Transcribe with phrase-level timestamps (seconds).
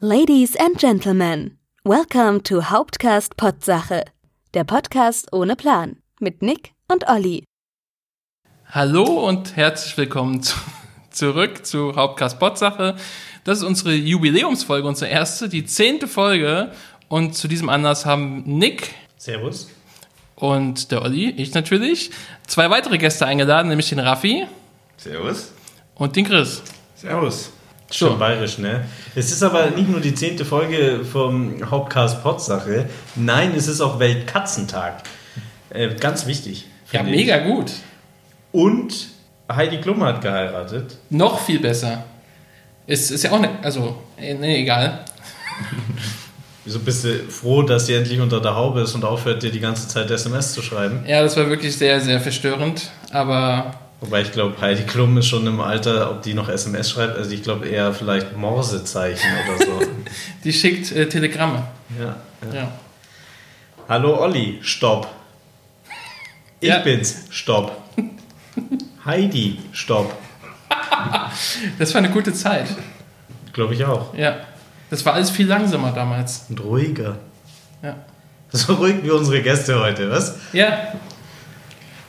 [0.00, 4.04] Ladies and Gentlemen, welcome to Hauptcast Potsache,
[4.54, 7.42] der Podcast ohne Plan mit Nick und Olli.
[8.66, 10.54] Hallo und herzlich willkommen zu,
[11.10, 12.94] zurück zu Hauptcast Potsache.
[13.42, 16.70] Das ist unsere Jubiläumsfolge, unsere erste, die zehnte Folge.
[17.08, 19.68] Und zu diesem Anlass haben Nick Servus.
[20.36, 22.12] und der Olli, ich natürlich,
[22.46, 24.46] zwei weitere Gäste eingeladen, nämlich den Raffi
[24.96, 25.50] Servus.
[25.96, 26.62] und den Chris.
[26.94, 27.50] Servus.
[27.90, 28.84] Schon bayerisch, ne?
[29.14, 32.88] Es ist aber nicht nur die zehnte Folge vom Hauptcast Potsache.
[33.16, 35.02] Nein, es ist auch Weltkatzentag.
[35.70, 36.66] Äh, ganz wichtig.
[36.92, 37.26] Ja, finde ich.
[37.26, 37.72] mega gut.
[38.52, 39.08] Und
[39.50, 40.98] Heidi Klum hat geheiratet.
[41.08, 42.04] Noch viel besser.
[42.86, 45.04] Ist, ist ja auch ne, also, nee, egal.
[46.64, 49.60] Wieso bist du froh, dass sie endlich unter der Haube ist und aufhört, dir die
[49.60, 51.02] ganze Zeit SMS zu schreiben?
[51.06, 55.46] Ja, das war wirklich sehr, sehr verstörend, aber Wobei ich glaube, Heidi Klum ist schon
[55.46, 59.80] im Alter, ob die noch SMS schreibt, also ich glaube eher vielleicht Morsezeichen oder so.
[60.44, 61.64] die schickt äh, Telegramme.
[61.98, 62.16] ja,
[62.52, 62.54] ja.
[62.60, 62.72] Ja.
[63.88, 65.08] Hallo Olli, stopp.
[66.60, 66.78] Ich Ja.
[66.80, 67.76] bin's, stopp.
[69.04, 70.14] Heidi, stopp.
[71.78, 72.66] Das war eine gute Zeit.
[73.52, 74.14] Glaube ich auch.
[74.14, 74.36] Ja.
[74.90, 76.46] Das war alles viel langsamer damals.
[76.48, 77.16] Und ruhiger.
[77.82, 77.96] Ja.
[78.50, 80.36] So ruhig wie unsere Gäste heute, was?
[80.52, 80.92] Ja,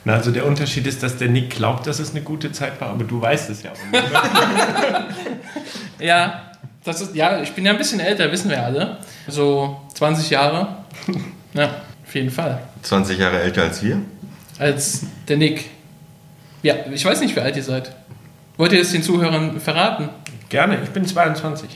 [0.05, 2.89] Na, also der Unterschied ist, dass der Nick glaubt, dass es eine gute Zeit war,
[2.89, 4.03] aber du weißt es ja auch nicht.
[5.99, 6.43] Ja,
[6.83, 8.97] das ist, ja, ich bin ja ein bisschen älter, wissen wir alle.
[9.27, 10.77] So 20 Jahre.
[11.55, 12.61] Ja, auf jeden Fall.
[12.83, 13.97] 20 Jahre älter als wir.
[14.59, 15.65] Als der Nick.
[16.61, 17.91] Ja, ich weiß nicht, wie alt ihr seid.
[18.55, 20.09] Wollt ihr es den Zuhörern verraten?
[20.49, 21.67] Gerne, ich bin 22.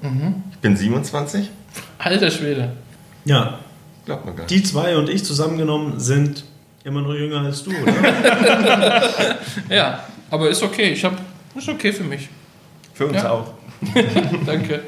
[0.00, 1.50] Ich bin 27.
[1.98, 2.70] Alter Schwede.
[3.24, 3.58] Ja,
[4.06, 4.50] Glaubt man gar nicht.
[4.54, 6.44] die zwei und ich zusammengenommen sind
[6.84, 7.92] immer noch jünger als du, oder?
[9.68, 10.90] Ja, aber ist okay.
[10.92, 11.14] Ich hab,
[11.56, 12.28] ist okay für mich.
[12.94, 13.30] Für uns Ja.
[13.30, 13.52] auch.
[14.46, 14.80] Danke.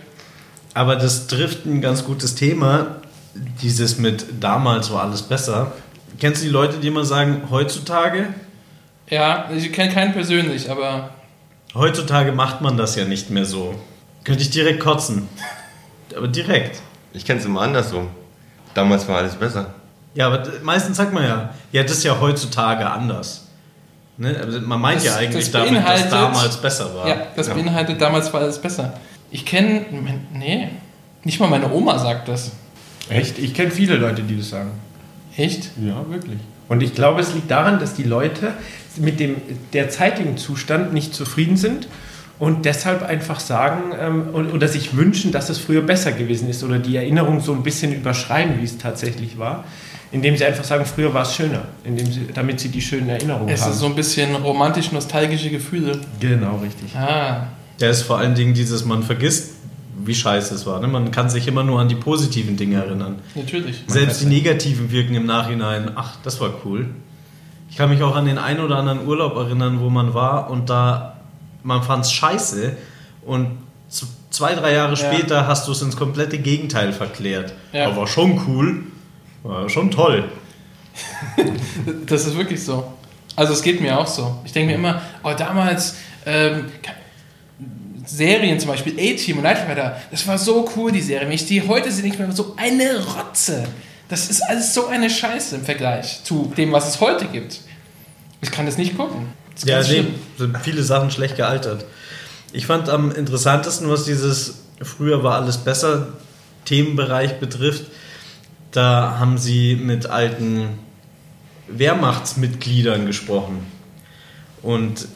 [0.75, 2.97] Aber das trifft ein ganz gutes Thema,
[3.63, 5.73] dieses mit damals war alles besser.
[6.19, 8.29] Kennst du die Leute, die immer sagen, heutzutage?
[9.09, 11.11] Ja, ich kenne keinen persönlich, aber
[11.75, 13.75] Heutzutage macht man das ja nicht mehr so.
[14.25, 15.29] Könnte ich direkt kotzen.
[16.17, 16.81] Aber direkt.
[17.13, 18.09] Ich kenne es immer andersrum.
[18.73, 19.75] Damals war alles besser.
[20.17, 23.47] Ja, aber meistens sagt man ja, ja, das ist ja heutzutage anders.
[24.17, 24.35] Ne?
[24.43, 27.07] Also man meint Das- ja eigentlich das damit, dass damals besser war.
[27.09, 28.95] ja, das beinhaltet, damals war alles besser.
[29.31, 29.85] Ich kenne,
[30.33, 30.69] nee,
[31.23, 32.51] nicht mal meine Oma sagt das.
[33.09, 33.39] Echt?
[33.39, 34.71] Ich kenne viele Leute, die das sagen.
[35.37, 35.71] Echt?
[35.81, 36.39] Ja, wirklich.
[36.69, 38.55] Und ich glaube, es liegt daran, dass die Leute
[38.97, 39.37] mit dem
[39.75, 41.87] derzeitigen Zustand nicht zufrieden sind
[42.39, 46.65] und deshalb einfach sagen ähm, und- oder sich wünschen, dass es früher besser gewesen ist
[46.65, 49.65] oder die Erinnerung so ein bisschen überschreiben, wie es tatsächlich war,
[50.13, 53.49] indem sie einfach sagen, früher war es schöner, indem sie, damit sie die schönen Erinnerungen
[53.49, 53.73] Es haben.
[53.73, 55.99] ist so ein bisschen romantisch-nostalgische Gefühle.
[56.21, 56.95] genau, richtig.
[56.97, 57.49] Ah,
[57.81, 59.51] Der ist vor allen Dingen dieses, man vergisst,
[60.05, 60.81] wie scheiße es war.
[60.81, 60.89] Ne?
[60.89, 63.17] Man kann sich immer nur an die positiven Dinge erinnern.
[63.35, 63.83] natürlich.
[63.89, 66.87] Selbst die negativen wirken im Nachhinein, ach, das war cool.
[67.71, 70.71] Ich kann mich auch an den einen oder anderen Urlaub erinnern, wo man war und
[70.71, 71.17] da,
[71.65, 72.77] man fand es scheiße
[73.25, 73.49] und
[74.31, 74.97] zwei, drei Jahre Ja.
[75.13, 77.55] später hast du es ins komplette Gegenteil verklärt.
[77.73, 77.87] Ja.
[77.87, 78.83] Aber war schon cool,
[79.49, 80.25] war schon toll.
[82.07, 82.91] Das ist wirklich so.
[83.35, 84.39] Also es geht mir auch so.
[84.45, 86.67] Ich denke mir immer, oh, damals ähm,
[88.07, 89.59] Serien zum Beispiel, A-Team und Night
[90.11, 91.27] das war so cool, die Serie.
[91.27, 93.65] Wenn ich die heute sehe, denke ich mir so eine Rotze.
[94.09, 97.61] Das ist alles so eine Scheiße im Vergleich zu dem, was es heute gibt.
[98.41, 99.29] Ich kann das nicht gucken.
[99.55, 100.15] Das Ja, nee, schlimm.
[100.39, 101.85] sind viele Sachen schlecht gealtert.
[102.53, 106.09] Ich fand am interessantesten, was dieses früher war alles besser
[106.65, 107.85] Themenbereich betrifft,
[108.77, 110.79] da haben sie mit alten
[111.69, 113.67] Wehrmachtsmitgliedern gesprochen.
[114.63, 115.09] Und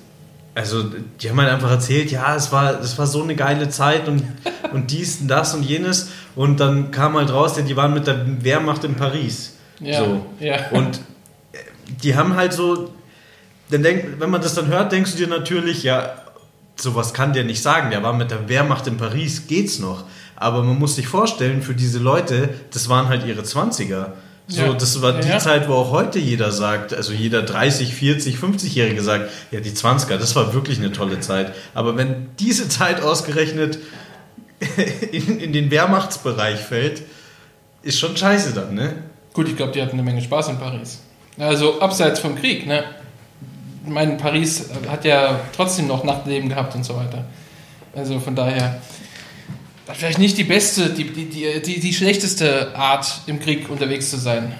[0.54, 4.08] also die haben halt einfach erzählt, ja, es war, es war so eine geile Zeit
[4.08, 4.22] und,
[4.72, 6.10] und dies und das und jenes.
[6.34, 9.56] Und dann kam halt raus, ja, die waren mit der Wehrmacht in Paris.
[9.80, 10.26] Ja, so.
[10.40, 10.70] ja.
[10.70, 11.00] Und
[12.02, 12.92] die haben halt so,
[13.70, 16.14] dann denk, wenn man das dann hört, denkst du dir natürlich, ja,
[16.76, 17.90] sowas kann der nicht sagen.
[17.90, 20.04] Der war mit der Wehrmacht in Paris, geht's noch.
[20.40, 24.12] Aber man muss sich vorstellen, für diese Leute, das waren halt ihre 20er.
[24.48, 24.72] So, Ja.
[24.72, 25.38] das war die Ja.
[25.38, 30.16] Zeit, wo auch heute jeder sagt, also jeder 30, 40, 50-Jährige sagt, ja, die 20er,
[30.16, 31.52] das war wirklich eine tolle Zeit.
[31.74, 33.78] Aber wenn diese Zeit ausgerechnet
[35.12, 37.02] in, in den Wehrmachtsbereich fällt,
[37.82, 38.94] ist schon scheiße dann, ne?
[39.32, 41.00] Gut, ich glaube, die hatten eine Menge Spaß in Paris.
[41.38, 42.84] Also abseits vom Krieg, ne?
[43.84, 47.24] Ich meine, Paris hat ja trotzdem noch Nachtleben gehabt und so weiter.
[47.94, 48.80] Also von daher,
[49.94, 54.16] vielleicht nicht die beste, die, die, die, die, die schlechteste Art, im Krieg unterwegs zu
[54.16, 54.52] sein.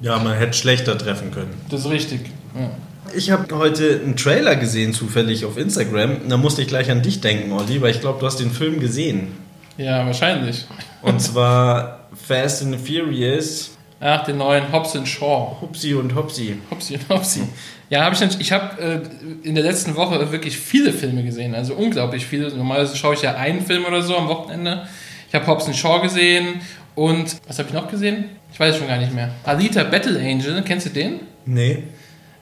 [0.00, 1.54] Ja, man hätte schlechter treffen können.
[1.68, 2.20] Das ist richtig.
[2.54, 2.70] Ja.
[3.14, 6.28] Ich habe heute einen Trailer gesehen, zufällig auf Instagram.
[6.28, 8.80] Da musste ich gleich an dich denken, Olli, weil ich glaube, du hast den Film
[8.80, 9.32] gesehen.
[9.76, 10.66] Ja, wahrscheinlich.
[11.02, 13.72] Und zwar Fast and Furious,
[14.02, 15.58] Ach, den neuen Hobbs and Shaw.
[15.60, 16.58] Hupsi und Hopsi.
[16.70, 17.42] Hopsi und Hopsi.
[17.90, 18.40] Ja, habe ich.
[18.40, 22.48] Ich habe äh, in der letzten Woche wirklich viele Filme gesehen, also unglaublich viele.
[22.48, 24.86] Normalerweise schaue ich ja einen Film oder so am Wochenende.
[25.28, 26.60] Ich habe Hobbs and Shaw gesehen
[26.94, 28.26] und was habe ich noch gesehen?
[28.52, 29.30] Ich weiß es schon gar nicht mehr.
[29.44, 31.20] Alita Battle Angel, kennst du den?
[31.46, 31.82] Nee.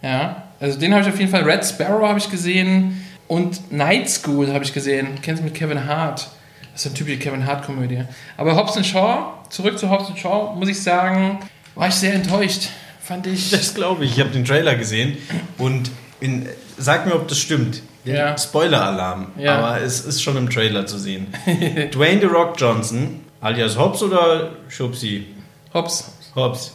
[0.02, 1.42] Ja, also den habe ich auf jeden Fall.
[1.44, 5.08] Red Sparrow habe ich gesehen und Night School habe ich gesehen.
[5.22, 6.28] Kennst du mit Kevin Hart?
[6.72, 8.04] Das ist eine typische Kevin Hart-Komödie.
[8.36, 11.38] Aber Hobbs Shaw, zurück zu Hobbs and Shaw, muss ich sagen,
[11.74, 12.68] war ich sehr enttäuscht.
[13.08, 13.50] Fand ich.
[13.50, 14.12] Das glaube ich.
[14.12, 15.16] Ich habe den Trailer gesehen
[15.56, 15.90] und
[16.20, 16.46] in,
[16.76, 17.82] sag mir, ob das stimmt.
[18.04, 18.36] Ja.
[18.36, 19.28] Spoiler-Alarm.
[19.38, 19.56] Ja.
[19.58, 21.26] Aber es ist schon im Trailer zu sehen.
[21.92, 25.26] Dwayne The Rock Johnson, alias Hobbs oder Schubsi?
[25.72, 26.10] Hobbs.
[26.34, 26.74] Hobbs.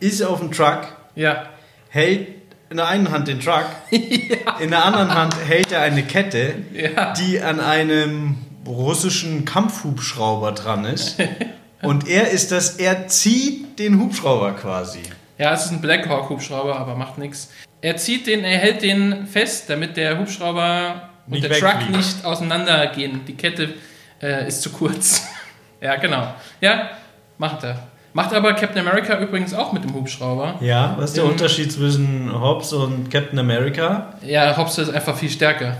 [0.00, 1.46] Ist auf dem Truck, Ja.
[1.90, 2.28] hält
[2.70, 7.12] in der einen Hand den Truck, in der anderen Hand hält er eine Kette, Ja.
[7.12, 11.16] die an einem russischen Kampfhubschrauber dran ist.
[11.82, 15.00] Und er ist das, er zieht den Hubschrauber quasi.
[15.42, 17.50] Ja, es ist ein Black Hawk Hubschrauber, aber macht nichts.
[17.80, 21.96] Er zieht den, er hält den fest, damit der Hubschrauber und Nicht der Truck wegfliegt.
[21.96, 23.24] nicht auseinandergehen.
[23.26, 23.74] Die Kette
[24.22, 25.26] äh, ist zu kurz.
[25.80, 26.28] ja, genau.
[26.60, 26.90] Ja,
[27.38, 27.76] macht er.
[28.12, 30.54] Macht aber Captain America übrigens auch mit dem Hubschrauber.
[30.60, 31.30] Ja, was ist der Mhm.
[31.30, 34.12] Unterschied zwischen Hobbs und Captain America?
[34.24, 35.76] Ja, Hobbs ist einfach viel stärker.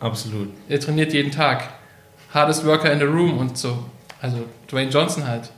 [0.00, 0.48] Absolut.
[0.68, 1.68] Er trainiert jeden Tag.
[2.34, 3.84] Hardest Worker in the Room und so.
[4.20, 4.38] Also
[4.68, 5.50] Dwayne Johnson halt.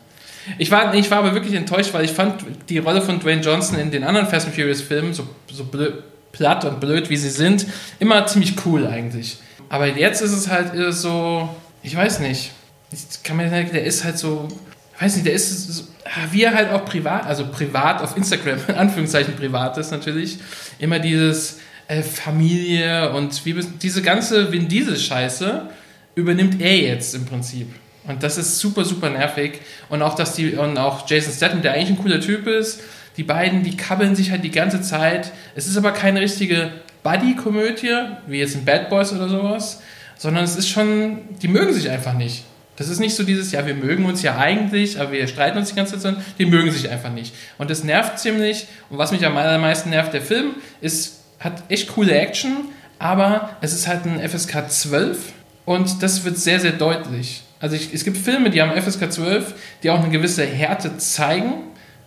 [0.58, 3.79] Ich war, ich war aber wirklich enttäuscht, weil ich fand die Rolle von Dwayne Johnson
[3.79, 6.02] in den anderen Fast and Furious Filmen, so, so blöd,
[6.32, 7.67] platt und blöd wie sie sind,
[7.99, 9.38] immer ziemlich cool eigentlich.
[9.69, 11.49] Aber jetzt ist es halt so,
[11.82, 12.52] ich weiß nicht.
[12.93, 14.49] Ich kann mir sagen, der ist halt so,
[14.94, 15.85] ich weiß nicht, der ist so,
[16.31, 20.38] wie er halt auch privat, also privat auf Instagram, in Anführungszeichen privat ist natürlich,
[20.79, 21.58] immer dieses
[21.88, 25.69] äh, Familie und wie, diese ganze Vin Diesel-Scheiße
[26.14, 27.69] übernimmt er jetzt im Prinzip.
[28.06, 29.61] Und das ist super, super nervig.
[29.89, 32.81] Und auch, dass die, und auch Jason Statham, der eigentlich ein cooler Typ ist,
[33.17, 35.33] die beiden, die kabbeln sich halt die ganze Zeit.
[35.55, 36.73] Es ist aber keine richtige
[37.03, 37.95] Buddy-Komödie,
[38.27, 39.81] wie jetzt in Bad Boys oder sowas,
[40.17, 42.45] sondern es ist schon, die mögen sich einfach nicht.
[42.77, 45.69] Das ist nicht so dieses, ja, wir mögen uns ja eigentlich, aber wir streiten uns
[45.69, 47.33] die ganze Zeit, sondern die mögen sich einfach nicht.
[47.56, 48.67] Und das nervt ziemlich.
[48.91, 52.69] Und was mich am allermeisten nervt, der Film ist, hat echt coole Action,
[52.99, 55.33] aber es ist halt ein FSK 12
[55.65, 57.43] und das wird sehr, sehr deutlich.
[57.65, 61.63] Also ich, es gibt Filme, die haben FSK 12, die auch eine gewisse Härte zeigen,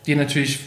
[0.06, 0.60] die natürlich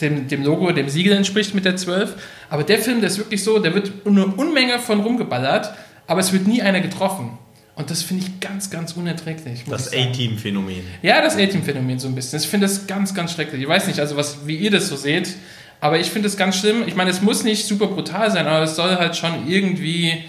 [0.00, 2.14] dem, dem Logo, dem Siegel entspricht mit der 12.
[2.50, 5.74] Aber der Film, der ist wirklich so, der wird eine Unmenge von rumgeballert,
[6.06, 7.36] aber es wird nie einer getroffen.
[7.74, 9.64] Und das finde ich ganz, ganz unerträglich.
[9.68, 9.92] Das.
[9.92, 10.84] A-Team-Phänomen.
[11.02, 12.38] Ja, das A-Team-Phänomen so ein bisschen.
[12.38, 13.60] Ich finde das ganz, ganz schrecklich.
[13.60, 15.34] Ich weiß nicht, also was, wie ihr das so seht,
[15.80, 16.84] aber ich finde es ganz schlimm.
[16.86, 20.22] Ich meine, es muss nicht super brutal sein, aber es soll halt schon irgendwie,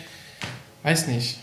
[0.82, 1.41] weiß nicht.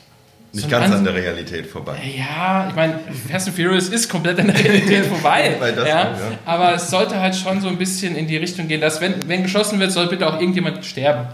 [0.53, 1.99] Nicht so ganz an der Realität vorbei.
[2.17, 3.01] Ja, ich meine,
[3.31, 5.57] Fast and Furious ist komplett an der Realität vorbei.
[5.77, 6.17] Ja, ja.
[6.47, 9.43] Aber es sollte halt schon so ein bisschen in die Richtung gehen, dass wenn, wenn
[9.43, 11.27] geschossen wird, soll bitte auch irgendjemand sterben.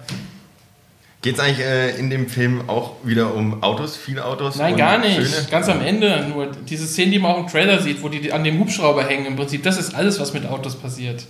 [1.23, 4.57] Geht es eigentlich äh, in dem Film auch wieder um Autos, viele Autos?
[4.57, 5.15] Nein, gar nicht.
[5.15, 5.47] Schöne?
[5.51, 6.51] Ganz am Ende nur.
[6.69, 9.37] Diese Szene, die man auch im Trailer sieht, wo die an dem Hubschrauber hängen, im
[9.37, 11.25] Prinzip, das ist alles, was mit Autos passiert.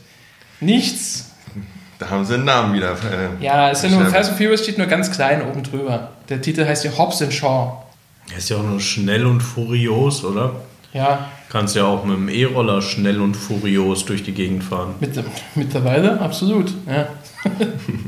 [0.59, 1.34] Nichts.
[2.05, 2.93] Da haben sie einen Namen wieder.
[2.93, 4.05] Äh, Ja, es ja nur.
[4.07, 6.11] Fast and Furious steht nur ganz klein oben drüber.
[6.29, 7.83] Der Titel heißt ja Hobbs and Shaw.
[8.31, 10.53] Er ist ja auch nur schnell und furios, oder?
[10.93, 14.95] Ja, Kannst ja auch mit dem E-Roller schnell und furios durch die Gegend fahren.
[14.99, 15.13] mit,
[15.55, 16.73] mittlerweile absolut.
[16.89, 17.07] Ja.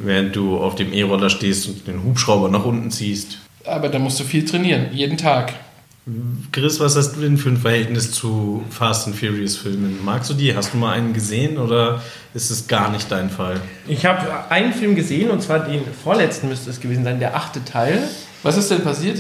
[0.03, 3.39] Während du auf dem E-Roller stehst und den Hubschrauber nach unten ziehst.
[3.65, 5.53] Aber da musst du viel trainieren, jeden Tag.
[6.53, 9.99] Chris, was hast du denn für ein Verhältnis zu Fast and Furious Filmen?
[10.05, 10.55] Magst du die?
[10.55, 12.01] Hast du mal einen gesehen oder
[12.33, 13.61] ist es gar nicht dein Fall?
[13.89, 17.65] Ich habe einen Film gesehen und zwar den vorletzten müsste es gewesen sein, der achte
[17.65, 17.99] Teil.
[18.45, 19.19] Was ist denn passiert?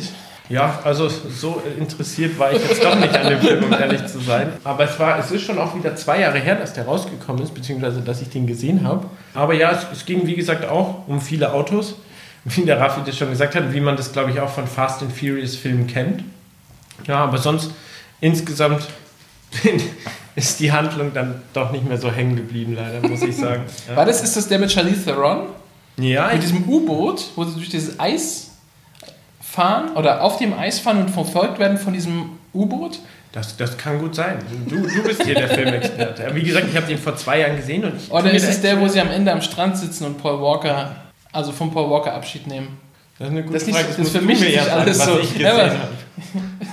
[0.48, 4.20] Ja, also so interessiert war ich jetzt doch nicht an dem Film, um ehrlich zu
[4.20, 4.52] sein.
[4.62, 7.52] Aber es war, es ist schon auch wieder zwei Jahre her, dass der rausgekommen ist,
[7.52, 9.08] beziehungsweise dass ich den gesehen habe.
[9.34, 11.96] Aber ja, es, es ging wie gesagt auch um viele Autos,
[12.44, 15.02] wie der Raffi das schon gesagt hat, wie man das glaube ich auch von Fast
[15.02, 16.22] and Furious Filmen kennt.
[17.06, 17.70] Ja, aber sonst
[18.20, 18.86] insgesamt
[20.34, 23.62] ist die Handlung dann doch nicht mehr so hängen geblieben, leider, muss ich sagen.
[23.88, 25.46] Ja, War das, ist das der mit Charlize Theron?
[25.98, 28.50] ja Mit diesem U-Boot, wo sie durch dieses Eis
[29.40, 32.98] fahren oder auf dem Eis fahren und verfolgt werden von diesem U-Boot?
[33.32, 34.38] das, das kann gut sein.
[34.66, 36.34] Du, du bist hier der Filmexperte.
[36.34, 38.62] Wie gesagt, ich habe den vor zwei Jahren gesehen und ich Oder mir ist es
[38.62, 40.96] der, wo sie am Ende am Strand sitzen und Paul Walker,
[41.32, 42.78] also von Paul Walker Abschied nehmen?
[43.18, 43.88] Das ist eine gute Das ist nicht- Frage.
[43.88, 45.18] das musst für mich ist nicht alles was so.
[45.18, 45.70] ich gesehen Ja,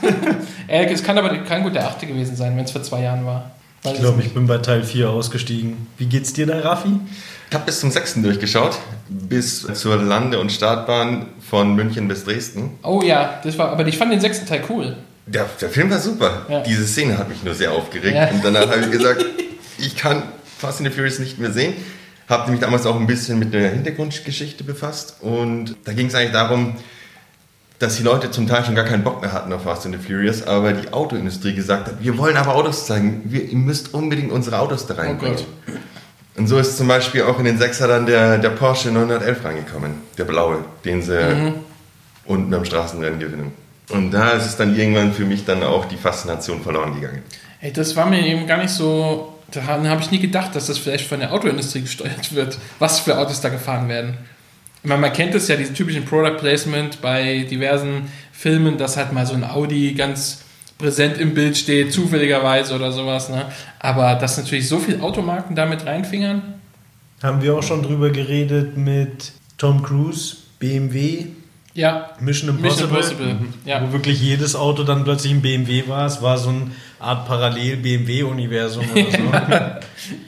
[0.67, 3.51] es kann aber kann gut der achte gewesen sein, wenn es vor zwei Jahren war.
[3.83, 5.87] Weiß Ich glaube, ich bin bei Teil 4 ausgestiegen.
[5.97, 6.99] Wie geht's dir da, Raffi?
[7.49, 8.21] Ich habe bis zum 6.
[8.21, 8.79] durchgeschaut,
[9.09, 12.71] bis zur Lande- und Startbahn von München bis Dresden.
[12.81, 14.95] Oh ja, das war, aber ich fand den sechsten Teil cool.
[15.25, 16.45] Der, der Film war super.
[16.49, 16.61] Ja.
[16.61, 18.15] Diese Szene hat mich nur sehr aufgeregt.
[18.15, 18.29] Ja.
[18.29, 19.23] Und danach habe ich gesagt,
[19.77, 20.23] ich kann
[20.57, 21.73] Fast and the Furious nicht mehr sehen.
[22.27, 25.17] Habe mich damals auch ein bisschen mit der Hintergrundgeschichte befasst.
[25.21, 26.75] Und da ging es eigentlich darum,
[27.79, 30.01] dass die Leute zum Teil schon gar keinen Bock mehr hatten auf Fast and the
[30.01, 34.31] Furious, aber die Autoindustrie gesagt hat, wir wollen aber Autos zeigen, wir, ihr müsst unbedingt
[34.31, 35.37] unsere Autos da reinbringen.
[35.37, 35.77] Gott.
[36.37, 39.95] und so ist zum Beispiel auch in den Sechser dann der, der Porsche 911 reingekommen,
[40.17, 41.53] der blaue, den sie
[42.25, 43.51] unten am Straßenrennen gewinnen.
[43.89, 47.21] Und da ist es dann irgendwann für mich dann auch die Faszination verloren gegangen.
[47.61, 49.29] Ey, das war mir eben gar nicht so.
[49.51, 53.17] Da habe ich nie gedacht, dass das vielleicht von der Autoindustrie gesteuert wird, was für
[53.17, 54.17] Autos da gefahren werden.
[54.83, 59.13] Ich meine, man kennt es ja, diesen typischen Product Placement bei diversen Filmen, dass halt
[59.13, 60.43] mal so ein Audi ganz
[60.77, 63.29] präsent im Bild steht, zufälligerweise oder sowas.
[63.29, 63.45] Ne?
[63.79, 66.41] Aber dass natürlich so viele Automarken damit reinfingern,
[67.21, 71.27] Haben wir auch schon drüber geredet mit Tom Cruise, BMW,
[71.73, 73.81] ja, Mission Impossible, Mission Impossible, ja.
[73.81, 76.05] wo wirklich jedes Auto dann plötzlich ein BMW war.
[76.05, 79.71] Es war so eine Art Parallel-BMW-Universum oder so.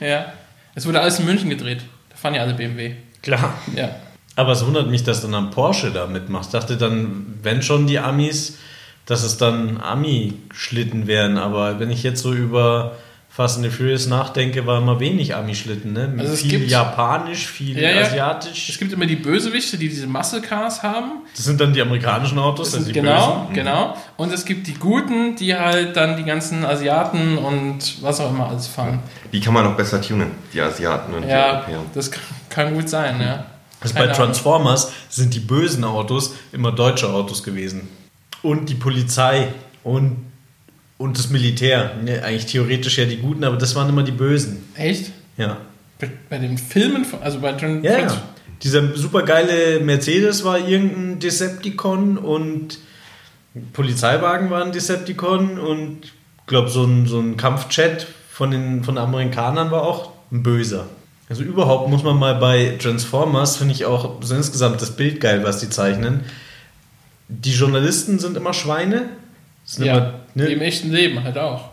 [0.04, 0.32] ja.
[0.74, 1.82] Es wurde alles in München gedreht.
[2.08, 2.94] Da fahren ja alle BMW.
[3.22, 3.52] Klar.
[3.74, 3.90] Ja.
[4.36, 6.46] Aber es wundert mich, dass dann ein Porsche da mitmacht.
[6.46, 8.58] Ich dachte dann, wenn schon die Amis,
[9.06, 11.38] dass es dann Ami-Schlitten wären.
[11.38, 12.96] Aber wenn ich jetzt so über
[13.30, 15.92] Fast and the Furious nachdenke, war immer wenig Ami-Schlitten.
[15.92, 16.14] Ne?
[16.18, 18.00] Also es viel gibt- Japanisch, viel Ja, ja.
[18.02, 18.68] Asiatisch.
[18.70, 21.22] Es gibt immer die Bösewichte, die diese Muscle Cars haben.
[21.34, 23.54] Das sind dann die amerikanischen Autos, Das also sind, die genau, Bösen.
[23.54, 23.96] genau.
[24.16, 28.48] Und es gibt die Guten, die halt dann die ganzen Asiaten und was auch immer
[28.48, 29.00] alles fahren.
[29.32, 31.78] Die kann man noch besser tunen, die Asiaten und die Ja, Europäer.
[31.94, 33.44] das kann- kann gut sein, ja.
[33.80, 34.06] Also bei.
[34.08, 37.82] Transformers sind die bösen Autos immer deutsche Autos gewesen.
[38.42, 39.48] Und die Polizei
[39.84, 40.16] und,
[40.98, 41.94] und das Militär.
[42.02, 44.64] Ne, eigentlich theoretisch ja die Guten, aber das waren immer die Bösen.
[44.76, 45.10] Echt?
[45.36, 45.58] Ja.
[45.98, 48.22] Bei, bei den Filmen, von- also bei Trans Ja, ja.
[48.62, 52.78] Dieser supergeile Mercedes war irgendein Decepticon und
[53.72, 58.94] Polizeiwagen war ein Decepticon und ich glaube, so ein, so ein Kampfjet von den, von
[58.96, 60.88] den Amerikanern war auch ein Böser.
[61.28, 65.42] Also überhaupt muss man mal bei Transformers, finde ich auch so insgesamt das Bild geil,
[65.44, 66.20] was die zeichnen.
[67.28, 69.08] Die Journalisten sind immer Schweine.
[69.64, 71.70] Sind ja, immer, ne, im echten Leben halt auch.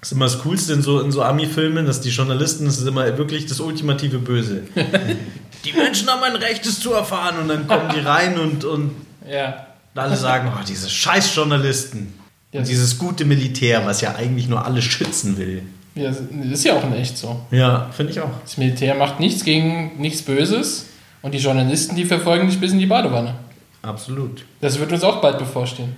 [0.00, 2.86] das ist immer das Coolste in so, in so Ami-Filmen, dass die Journalisten, das ist
[2.86, 4.62] immer wirklich das ultimative Böse.
[5.64, 8.92] die Menschen haben ein Recht, es zu erfahren und dann kommen die rein und, und
[9.28, 9.66] Ja.
[9.96, 12.14] alle sagen, oh, diese scheiß Journalisten.
[12.52, 12.60] Ja.
[12.60, 15.62] Und dieses gute Militär, was ja eigentlich nur alle schützen will.
[15.94, 16.08] Ja.
[16.08, 17.40] Das ist ja auch in echt so.
[17.50, 18.30] Ja, finde ich auch.
[18.42, 20.86] Das Militär macht nichts gegen nichts Böses
[21.22, 23.34] und die Journalisten, die verfolgen dich bis in die Badewanne.
[23.82, 24.44] Absolut.
[24.60, 25.94] Das wird uns auch bald bevorstehen.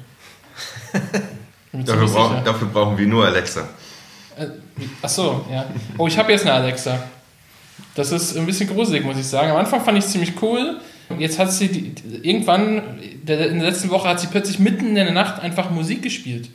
[1.73, 3.69] Dafür, brauch, dafür brauchen wir nur Alexa.
[4.38, 4.47] Äh,
[5.03, 5.67] Ach so, ja.
[5.99, 6.99] Oh, ich habe jetzt eine Alexa.
[7.95, 9.50] Das ist ein bisschen gruselig, muss ich sagen.
[9.50, 10.81] Am Anfang fand ich es ziemlich cool.
[11.19, 15.12] Jetzt hat sie die, irgendwann in der letzten Woche hat sie plötzlich mitten in der
[15.12, 16.49] Nacht einfach Musik gespielt.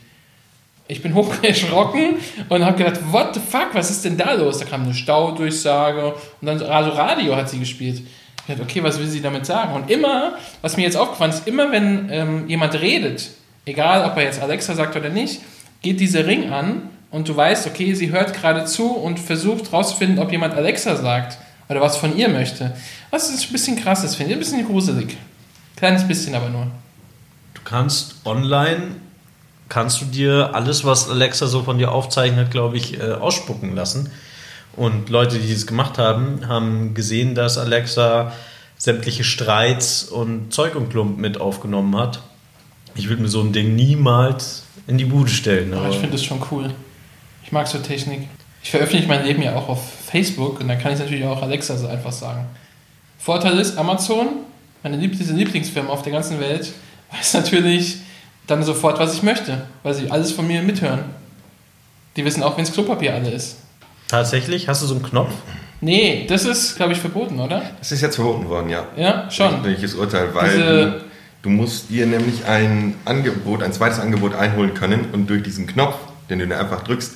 [0.92, 2.16] Ich bin hoch erschrocken
[2.50, 4.58] und habe gedacht, what the fuck, was ist denn da los?
[4.58, 8.00] Da kam eine Staudurchsage und dann also Radio hat sie gespielt.
[8.00, 9.72] Ich dachte, okay, was will sie damit sagen?
[9.72, 13.30] Und immer, was mir jetzt aufgefallen ist, immer wenn ähm, jemand redet,
[13.64, 15.40] egal ob er jetzt Alexa sagt oder nicht,
[15.80, 20.18] geht dieser Ring an und du weißt, okay, sie hört gerade zu und versucht rauszufinden,
[20.18, 21.38] ob jemand Alexa sagt
[21.70, 22.74] oder was von ihr möchte.
[23.10, 25.16] Was ist ein bisschen krass ist, finde ich, ein bisschen gruselig.
[25.76, 26.66] Kleines bisschen aber nur.
[27.54, 28.96] Du kannst online,
[29.72, 34.10] kannst du dir alles, was Alexa so von dir aufzeichnet, glaube ich, äh, ausspucken lassen.
[34.76, 38.34] Und Leute, die das gemacht haben, haben gesehen, dass Alexa
[38.76, 42.20] sämtliche Streits und Zeug und Klump mit aufgenommen hat.
[42.94, 45.72] Ich würde mir so ein Ding niemals in die Bude stellen.
[45.72, 46.68] Aber Aber ich finde das schon cool.
[47.42, 48.28] Ich mag so Technik.
[48.62, 51.78] Ich veröffentliche mein Leben ja auch auf Facebook und dann kann ich natürlich auch Alexa
[51.78, 52.44] so einfach sagen.
[53.18, 54.28] Vorteil ist, Amazon,
[54.82, 56.70] meine liebste Lieblingsfirma auf der ganzen Welt,
[57.10, 58.01] weiß natürlich
[58.46, 61.04] dann sofort, was ich möchte, weil sie alles von mir mithören.
[62.16, 63.56] Die wissen auch, wenn das Klopapier alle ist.
[64.08, 65.32] tatsächlich, hast du so einen Knopf?
[65.80, 67.62] Nee, das ist, glaube ich, verboten, oder?
[67.78, 68.86] Das ist jetzt verboten worden, ja.
[68.96, 69.64] Ja, schon.
[69.64, 71.00] Welches Urteil, weil Diese- du,
[71.42, 75.96] du musst dir nämlich ein Angebot, ein zweites Angebot einholen können und durch diesen Knopf,
[76.30, 77.14] den du dir einfach drückst,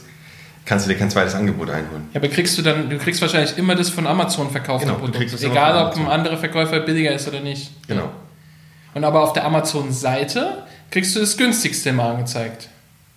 [0.64, 2.08] kannst du dir kein zweites Angebot einholen.
[2.12, 5.12] Ja, aber kriegst du dann, du kriegst wahrscheinlich immer das von Amazon verkaufte Genau, du
[5.12, 5.32] Produkt.
[5.32, 7.70] es Egal, von ob ein anderer Verkäufer billiger ist oder nicht.
[7.86, 8.10] Genau.
[8.94, 12.68] Und aber auf der Amazon-Seite kriegst du das günstigste immer angezeigt.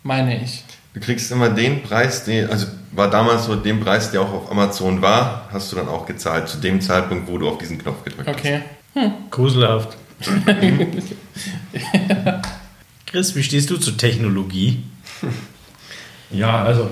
[0.04, 0.64] Meine ich.
[0.94, 4.52] Du kriegst immer den Preis, den, also war damals so den Preis, der auch auf
[4.52, 8.04] Amazon war, hast du dann auch gezahlt, zu dem Zeitpunkt, wo du auf diesen Knopf
[8.04, 8.40] gedrückt hast.
[8.40, 8.62] Okay.
[9.30, 9.96] Gruselhaft.
[13.06, 14.84] Chris, wie stehst du zu Technologie?
[16.32, 16.90] Ja, also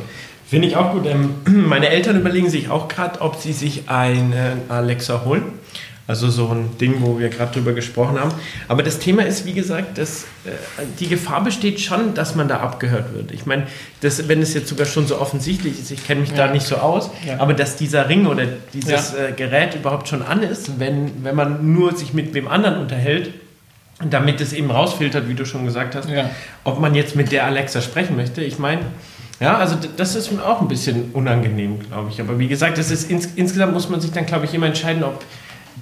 [0.48, 1.06] finde ich auch gut.
[1.06, 5.44] Ähm, meine Eltern überlegen sich auch gerade, ob sie sich eine Alexa holen.
[6.10, 8.32] Also so ein Ding, wo wir gerade drüber gesprochen haben.
[8.70, 10.52] Aber das Thema ist, wie gesagt, dass äh,
[11.02, 13.32] die Gefahr besteht schon, dass man da abgehört wird.
[13.34, 13.68] Ich meine,
[14.02, 16.48] wenn es jetzt sogar schon so offensichtlich ist, ich kenne mich Ja.
[16.48, 17.40] da nicht so aus, Ja.
[17.42, 19.26] aber dass dieser Ring oder dieses Ja.
[19.28, 23.32] äh, Gerät überhaupt schon an ist, wenn, wenn man nur sich mit wem anderen unterhält,
[24.10, 26.08] damit es eben rausfiltert, wie du schon gesagt hast,
[26.64, 28.42] ob man jetzt mit der Alexa sprechen möchte.
[28.44, 28.82] Ich meine,
[29.42, 32.22] ja, also das ist mir auch ein bisschen unangenehm, glaube ich.
[32.22, 35.04] Aber wie gesagt, das ist ins, insgesamt muss man sich dann, glaube ich, immer entscheiden,
[35.04, 35.24] ob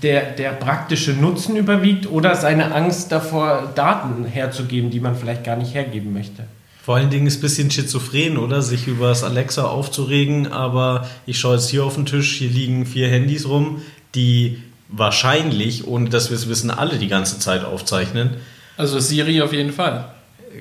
[0.01, 5.55] der, der praktische Nutzen überwiegt oder seine Angst davor, Daten herzugeben, die man vielleicht gar
[5.55, 6.43] nicht hergeben möchte.
[6.83, 8.61] Vor allen Dingen ist es ein bisschen schizophren, oder?
[8.61, 12.85] Sich über das Alexa aufzuregen, aber ich schaue jetzt hier auf den Tisch, hier liegen
[12.85, 13.81] vier Handys rum,
[14.13, 18.35] die wahrscheinlich, ohne dass wir es wissen, alle die ganze Zeit aufzeichnen.
[18.77, 20.09] Also Siri auf jeden Fall.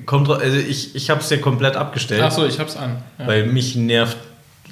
[0.05, 2.97] Kommt, also ich ich habe es ja komplett abgestellt, Achso, ich hab's an.
[3.19, 3.27] Ja.
[3.27, 4.17] weil mich nervt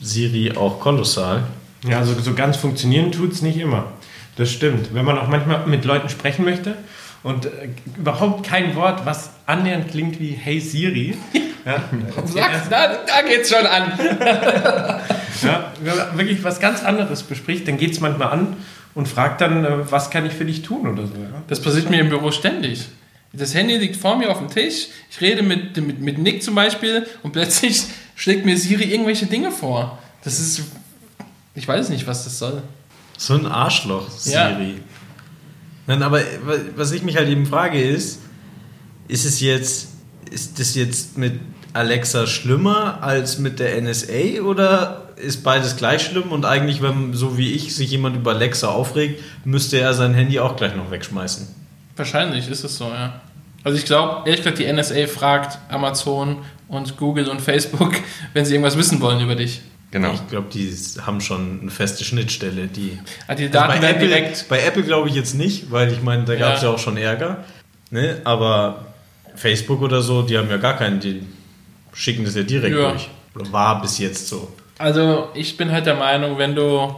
[0.01, 1.43] Siri auch kolossal.
[1.87, 3.85] Ja, also so ganz funktionieren tut es nicht immer.
[4.35, 4.93] Das stimmt.
[4.93, 6.75] Wenn man auch manchmal mit Leuten sprechen möchte
[7.21, 11.17] und äh, überhaupt kein Wort, was annähernd klingt wie Hey Siri.
[11.65, 11.81] Ja,
[12.25, 13.93] Sag, da, da geht's schon an.
[15.41, 18.57] Ja, wenn man wirklich was ganz anderes bespricht, dann geht es manchmal an
[18.93, 21.13] und fragt dann, äh, was kann ich für dich tun oder so.
[21.13, 21.41] Ja?
[21.47, 22.87] Das passiert mir im Büro ständig.
[23.33, 24.89] Das Handy liegt vor mir auf dem Tisch.
[25.09, 27.83] Ich rede mit, mit, mit Nick zum Beispiel und plötzlich
[28.15, 29.97] schlägt mir Siri irgendwelche Dinge vor.
[30.23, 30.61] Das ist.
[31.55, 32.61] Ich weiß nicht, was das soll.
[33.17, 34.57] So ein Arschloch, Ja.
[35.85, 36.21] Nein, aber
[36.75, 38.21] was ich mich halt eben frage ist,
[39.07, 39.89] ist es jetzt,
[40.31, 41.39] ist das jetzt mit
[41.73, 47.37] Alexa schlimmer als mit der NSA oder ist beides gleich schlimm und eigentlich, wenn so
[47.37, 51.47] wie ich sich jemand über Alexa aufregt, müsste er sein Handy auch gleich noch wegschmeißen?
[51.95, 53.21] Wahrscheinlich ist es so, ja.
[53.63, 57.93] Also ich glaube, ehrlich gesagt, die NSA fragt Amazon und Google und Facebook,
[58.33, 59.61] wenn sie irgendwas wissen wollen über dich.
[59.93, 60.11] Genau.
[60.11, 62.97] Ich glaube, die haben schon eine feste Schnittstelle, die
[63.27, 64.45] Ah, die Also Daten bei werden Apple, direkt.
[64.49, 66.69] bei Apple glaube ich jetzt nicht, weil ich meine, da gab es Ja.
[66.69, 66.73] ja.
[66.73, 67.43] auch schon Ärger.
[67.91, 68.19] Ne?
[68.23, 68.85] Aber
[69.35, 71.21] Facebook oder so, die haben ja gar keinen, die
[71.93, 72.89] schicken das ja direkt Ja.
[72.89, 73.07] durch.
[73.35, 74.51] Oder war bis jetzt so.
[74.79, 76.95] Also ich bin halt der Meinung, wenn du,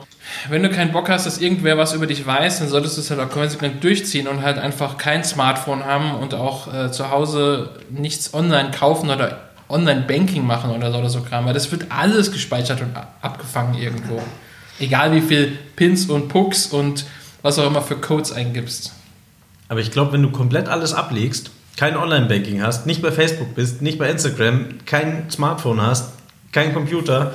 [0.48, 3.12] wenn du keinen Bock hast, dass irgendwer was über dich weiß, dann solltest du es
[3.12, 7.72] halt auch konsequent durchziehen und halt einfach kein Smartphone haben und auch äh, zu Hause
[7.90, 12.32] nichts online kaufen oder Online-Banking machen oder so oder so Kram, weil das wird alles
[12.32, 14.22] gespeichert und abgefangen irgendwo.
[14.80, 17.06] Egal wie viel Pins und Pucks und
[17.42, 18.94] was auch immer für Codes eingibst.
[19.68, 23.82] Aber ich glaube, wenn du komplett alles ablegst, kein Online-Banking hast, nicht bei Facebook bist,
[23.82, 26.14] nicht bei Instagram, kein Smartphone hast,
[26.52, 27.34] kein Computer,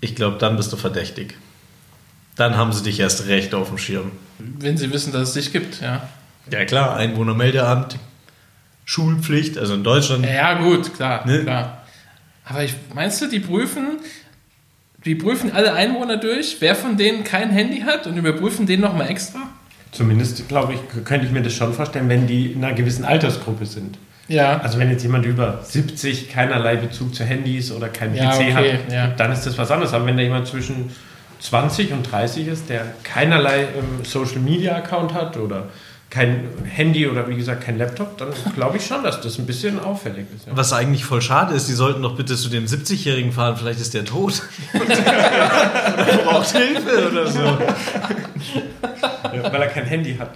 [0.00, 1.36] ich glaube, dann bist du verdächtig.
[2.36, 4.12] Dann haben sie dich erst recht auf dem Schirm.
[4.38, 6.08] Wenn sie wissen, dass es dich gibt, ja.
[6.50, 7.98] Ja klar, Einwohnermeldeamt,
[8.88, 10.24] Schulpflicht, also in Deutschland.
[10.24, 11.42] Ja, gut, klar, Ne?
[11.42, 11.82] klar.
[12.46, 13.98] Aber ich, meinst du, die prüfen,
[15.04, 19.10] die prüfen alle Einwohner durch, wer von denen kein Handy hat und überprüfen den nochmal
[19.10, 19.40] extra?
[19.92, 23.66] Zumindest, glaube ich, könnte ich mir das schon vorstellen, wenn die in einer gewissen Altersgruppe
[23.66, 23.98] sind.
[24.26, 24.58] Ja.
[24.60, 28.52] Also wenn jetzt jemand über 70 keinerlei Bezug zu Handys oder kein Ja, PC okay,
[28.54, 29.06] hat, ja.
[29.08, 29.92] dann ist das was anderes.
[29.92, 30.90] Aber wenn da jemand zwischen
[31.40, 35.68] 20 und 30 ist, der keinerlei ähm, Social Media Account hat oder
[36.10, 39.78] kein Handy oder wie gesagt kein Laptop, dann glaube ich schon, dass das ein bisschen
[39.78, 40.46] auffällig ist.
[40.46, 40.56] Ja.
[40.56, 43.92] Was eigentlich voll schade ist, die sollten doch bitte zu dem 70-Jährigen fahren, vielleicht ist
[43.92, 44.42] der tot.
[44.72, 44.86] oder
[46.24, 47.40] braucht Hilfe oder so.
[47.40, 47.58] Ja,
[49.52, 50.30] weil er kein Handy hat.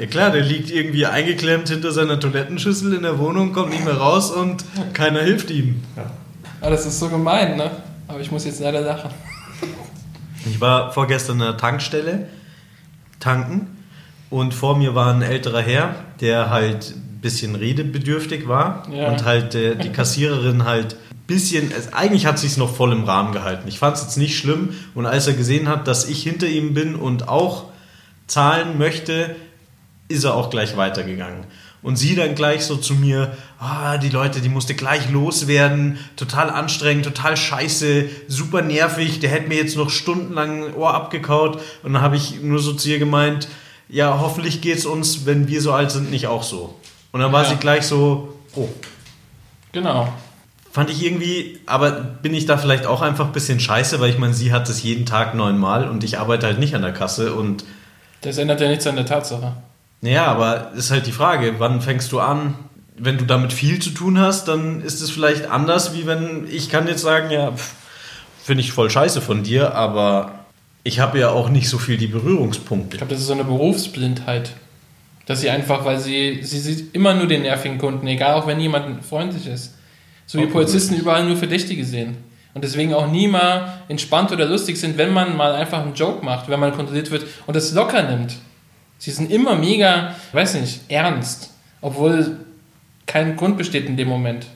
[0.00, 3.98] Ja klar, der liegt irgendwie eingeklemmt hinter seiner Toilettenschüssel in der Wohnung, kommt nicht mehr
[3.98, 4.64] raus und
[4.94, 5.80] keiner hilft ihm.
[6.60, 7.70] Ah, das ist so gemein, ne?
[8.08, 9.12] Aber ich muss jetzt leider lachen.
[10.44, 12.26] Ich war vorgestern an der Tankstelle
[13.20, 13.81] tanken
[14.32, 19.08] und vor mir war ein älterer Herr, der halt ein bisschen redebedürftig war Ja.
[19.10, 23.04] und halt äh, die Kassiererin halt ein bisschen, es, eigentlich hat sich noch voll im
[23.04, 23.68] Rahmen gehalten.
[23.68, 26.72] Ich fand es jetzt nicht schlimm und als er gesehen hat, dass ich hinter ihm
[26.72, 27.66] bin und auch
[28.26, 29.36] zahlen möchte,
[30.08, 31.44] ist er auch gleich weitergegangen.
[31.82, 36.48] Und sie dann gleich so zu mir, ah, die Leute, die musste gleich loswerden, total
[36.48, 41.60] anstrengend, total scheiße, super nervig, der hätte mir jetzt noch stundenlang ein Ohr abgekaut.
[41.82, 43.48] Und dann habe ich nur so zu ihr gemeint,
[43.88, 46.74] ja, hoffentlich geht es uns, wenn wir so alt sind, nicht auch so.
[47.12, 47.50] Und dann war Ja.
[47.50, 48.68] sie gleich so, oh,
[49.72, 50.12] Genau.
[50.72, 54.18] fand ich irgendwie, aber bin ich da vielleicht auch einfach ein bisschen scheiße, weil ich
[54.18, 57.34] meine, sie hat es jeden Tag neunmal und ich arbeite halt nicht an der Kasse
[57.34, 57.64] und
[58.22, 59.54] Das ändert ja nichts an der Tatsache.
[60.00, 62.54] Naja, aber ist halt die Frage, wann fängst du an?
[62.96, 66.68] Wenn du damit viel zu tun hast, dann ist es vielleicht anders, wie wenn ich
[66.70, 67.52] kann jetzt sagen, ja,
[68.44, 70.41] finde ich voll scheiße von dir, aber
[70.84, 72.96] ich habe ja auch nicht so viel die Berührungspunkte.
[72.96, 74.52] Ich glaube, das ist so eine Berufsblindheit.
[75.26, 78.58] Dass sie einfach, weil sie, sie sieht immer nur den nervigen Kunden, egal auch wenn
[78.58, 79.74] jemand freundlich ist.
[80.26, 82.16] So wie Polizisten überall nur Verdächtige sehen.
[82.54, 86.24] Und deswegen auch nie mal entspannt oder lustig sind, wenn man mal einfach einen Joke
[86.24, 88.34] macht, wenn man kontrolliert wird und das locker nimmt.
[88.98, 92.38] Sie sind immer mega, weiß nicht, ernst, obwohl
[93.06, 94.46] kein Grund besteht in dem Moment.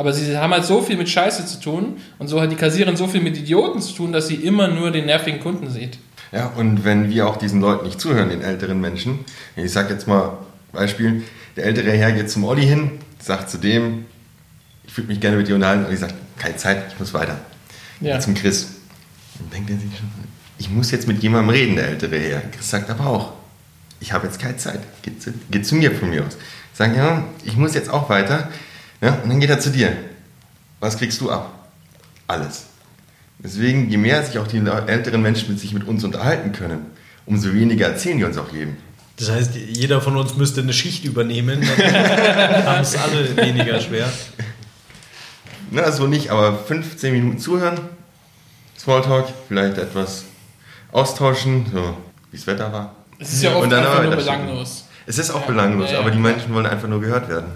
[0.00, 2.96] Aber sie haben halt so viel mit Scheiße zu tun und so hat die Kassiererin
[2.96, 5.98] so viel mit Idioten zu tun, dass sie immer nur den nervigen Kunden sieht.
[6.32, 9.18] Ja, und wenn wir auch diesen Leuten nicht zuhören, den älteren Menschen,
[9.56, 10.38] ich sag jetzt mal
[10.72, 11.22] Beispiel,
[11.54, 14.06] der ältere Herr geht zum Olli hin, sagt zu dem,
[14.86, 17.38] ich würde mich gerne mit dir unterhalten, und ich sage, keine Zeit, ich muss weiter.
[18.00, 18.14] Ja.
[18.14, 18.68] Geht zum Chris.
[19.38, 20.08] Dann denkt er sich schon,
[20.56, 22.40] ich muss jetzt mit jemandem reden, der ältere Herr.
[22.50, 23.32] Chris sagt aber auch,
[24.00, 26.38] ich habe jetzt keine Zeit, geht zu, geht zu mir von mir aus.
[26.72, 28.48] Sagen, ja, ich muss jetzt auch weiter.
[29.00, 29.92] Ja, und dann geht er zu dir.
[30.80, 31.68] Was kriegst du ab?
[32.26, 32.64] Alles.
[33.38, 36.86] Deswegen, je mehr sich auch die älteren Menschen mit sich mit uns unterhalten können,
[37.26, 38.76] umso weniger erzählen die uns auch jedem.
[39.16, 41.94] Das heißt, jeder von uns müsste eine Schicht übernehmen, dann
[42.66, 44.10] haben es alle weniger schwer.
[45.70, 47.78] Na, so nicht, aber 15 Minuten zuhören,
[48.78, 50.24] Smalltalk, vielleicht etwas
[50.92, 51.96] austauschen, so
[52.30, 52.94] wie das Wetter war.
[53.18, 54.86] Es ist ja oft dann einfach nur belanglos.
[55.06, 56.00] Es ist auch Ja, belanglos, ja, ja.
[56.00, 57.48] aber die Menschen wollen einfach nur gehört werden.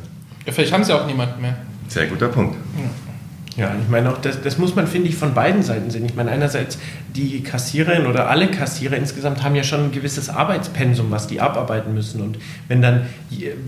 [0.47, 1.57] Ja, vielleicht haben sie auch niemanden mehr.
[1.89, 2.57] Sehr guter Punkt.
[2.77, 2.85] Ja,
[3.57, 6.05] ich meine auch, das, das muss man, finde ich, von beiden Seiten sehen.
[6.05, 6.77] Ich meine, einerseits
[7.15, 11.95] die Kassiererin oder alle Kassierer insgesamt haben ja schon ein gewisses Arbeitspensum, was die abarbeiten
[11.95, 12.21] müssen.
[12.21, 13.07] Und wenn dann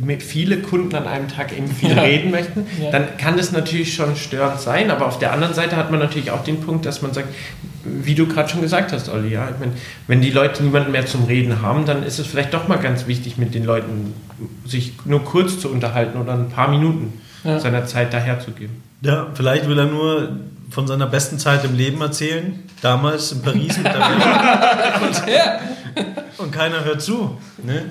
[0.05, 2.03] mit viele Kunden an einem Tag eben viel Ja.
[2.03, 2.91] reden möchten, Ja.
[2.91, 4.91] dann kann das natürlich schon störend sein.
[4.91, 7.29] Aber auf der anderen Seite hat man natürlich auch den Punkt, dass man sagt,
[7.85, 9.73] wie du gerade schon gesagt hast, Olli, ja, ich meine,
[10.09, 13.07] wenn die Leute niemanden mehr zum Reden haben, dann ist es vielleicht doch mal ganz
[13.07, 14.13] wichtig, mit den Leuten
[14.65, 17.13] sich nur kurz zu unterhalten oder ein paar Minuten
[17.47, 17.61] Ja.
[17.61, 18.83] seiner Zeit daherzugeben.
[19.03, 20.37] Ja, vielleicht will er nur
[20.71, 22.63] von seiner besten Zeit im Leben erzählen.
[22.83, 25.23] Damals in Paris mit der Welt.
[25.29, 25.61] Ja,
[26.39, 27.39] Und keiner hört zu.
[27.63, 27.85] Ne?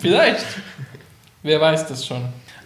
[0.00, 0.44] vielleicht.
[1.42, 2.22] Wer weiß das schon.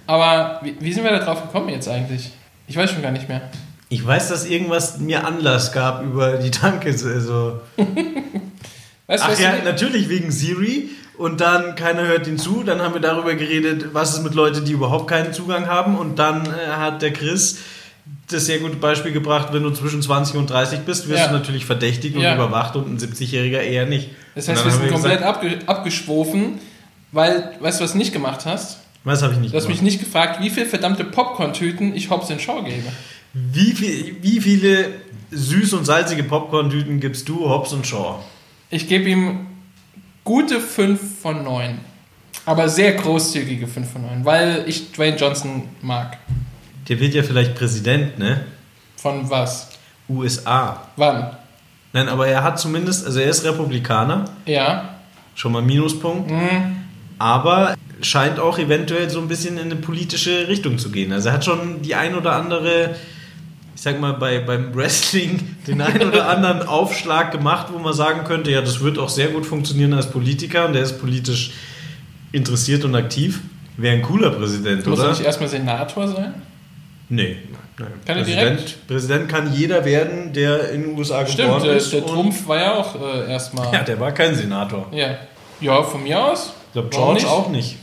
[0.06, 2.30] Aber wie, wie sind wir da drauf gekommen jetzt eigentlich?
[2.68, 3.40] Ich weiß schon gar nicht mehr.
[3.88, 6.88] Ich weiß, dass irgendwas mir Anlass gab über die Tanke.
[6.90, 7.60] Also,
[9.06, 10.90] Weißt ach ja, du- natürlich wegen Siri.
[11.18, 12.62] Und dann keiner hört ihn zu.
[12.62, 15.96] Dann haben wir darüber geredet, was ist mit Leuten, die überhaupt keinen Zugang haben.
[15.96, 17.58] Und dann äh, hat der Chris
[18.30, 21.28] das sehr gute Beispiel gebracht, wenn du zwischen 20 und 30 bist, wirst Ja.
[21.28, 22.34] du natürlich verdächtigt und Ja.
[22.34, 24.10] überwacht und ein 70-Jähriger eher nicht.
[24.34, 26.58] Das heißt, wir sind komplett gesagt, abge abgeschwofen,
[27.12, 28.78] weil, weißt du, was du nicht gemacht hast?
[29.04, 29.92] was habe ich nicht Du hast mich gemacht.
[29.92, 32.82] nicht gefragt, wie viele verdammte Popcorn-Tüten ich Hobbs in Shaw gebe.
[33.32, 34.88] Wie, viel, wie viele
[35.30, 38.16] süß und salzige Popcorn-Tüten gibst du Hobbs und Shaw?
[38.70, 39.46] Ich gebe ihm
[40.26, 41.78] gute 5 von 9.
[42.44, 46.18] Aber sehr großzügige 5 von 9, weil ich Dwayne Johnson mag.
[46.88, 48.44] Der wird ja vielleicht Präsident, ne?
[48.96, 49.70] Von was?
[50.08, 50.82] USA.
[50.96, 51.30] Wann?
[51.92, 54.96] Nein, aber er hat zumindest, also er ist Republikaner, Ja.
[55.34, 56.76] schon mal Minuspunkt, Mhm.
[57.18, 61.12] aber scheint auch eventuell so ein bisschen in eine politische Richtung zu gehen.
[61.12, 62.94] Also er hat schon die ein oder andere,
[63.76, 68.24] ich sag mal, bei, beim Wrestling den ein oder anderen Aufschlag gemacht, wo man sagen
[68.24, 71.52] könnte, ja, das wird auch sehr gut funktionieren als Politiker und er ist politisch
[72.32, 73.40] interessiert und aktiv.
[73.76, 75.12] Wäre ein cooler Präsident, Muss er oder?
[75.12, 76.34] nicht erstmal Senator sein?
[77.10, 77.36] Nee.
[77.78, 77.88] Nein.
[78.06, 78.86] Kann er Präsident, direkt?
[78.88, 81.92] Präsident kann jeder werden, der in den USA Stimmt, geboren der, ist.
[81.92, 83.70] der und- Trumpf war ja auch äh, erstmal.
[83.72, 84.86] Ja, der war kein Senator.
[84.92, 85.18] Ja.
[85.60, 86.54] ja, von mir aus.
[86.68, 87.26] Ich glaube, George nicht?
[87.26, 87.76] auch nicht.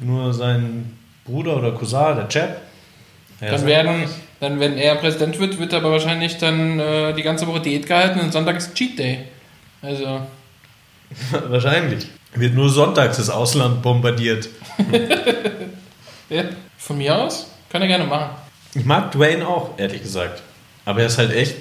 [0.00, 2.60] Nur sein Bruder oder Cousin, der Chap.
[3.40, 4.04] Ja, Dann werden,
[4.40, 7.86] dann, wenn er Präsident wird, wird er aber wahrscheinlich dann äh, die ganze Woche Diät
[7.86, 9.18] gehalten und Sonntag ist Cheat Day.
[9.82, 10.22] Also,
[11.48, 12.06] Wahrscheinlich.
[12.34, 14.48] Wird nur sonntags das Ausland bombardiert.
[16.30, 16.44] ja,
[16.78, 18.30] von mir aus kann er gerne machen.
[18.74, 20.42] Ich mag Dwayne auch, ehrlich gesagt.
[20.84, 21.56] Aber er ist halt echt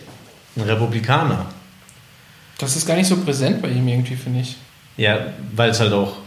[0.56, 1.48] ein Republikaner.
[2.60, 4.58] Das ist gar nicht so präsent bei ihm irgendwie, finde ich.
[4.98, 6.18] Ja, weil es halt auch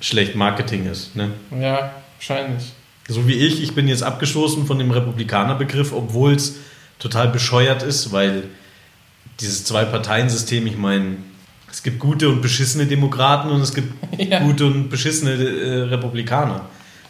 [0.00, 1.14] schlecht Marketing ist.
[1.14, 1.30] Ne?
[1.60, 2.72] Ja, wahrscheinlich.
[3.10, 6.56] So wie ich, ich bin jetzt abgestoßen von dem Republikanerbegriff, obwohl es
[6.98, 8.44] total bescheuert ist, weil
[9.40, 11.16] dieses Zwei-Parteien-System, ich meine,
[11.70, 14.40] es gibt gute und beschissene Demokraten und es gibt Ja.
[14.40, 16.66] gute und beschissene äh, Republikaner.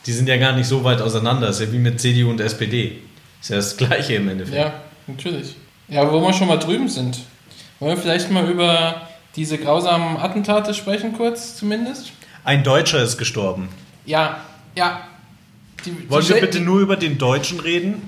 [0.07, 1.49] Die sind ja gar nicht so weit auseinander.
[1.49, 2.99] Das ist ja wie mit CDU und SPD.
[3.41, 4.57] Ist ja das Gleiche im Endeffekt.
[4.57, 4.73] Ja,
[5.07, 5.55] natürlich.
[5.89, 7.21] Ja, aber wo wir schon mal drüben sind,
[7.79, 9.03] wollen wir vielleicht mal über
[9.37, 12.13] diese grausamen Attentate sprechen, kurz zumindest?
[12.45, 13.69] Ein Deutscher ist gestorben.
[14.07, 14.41] Ja,
[14.77, 15.01] ja.
[15.85, 18.03] Die, die Wollen wir bitte nur über den Deutschen reden?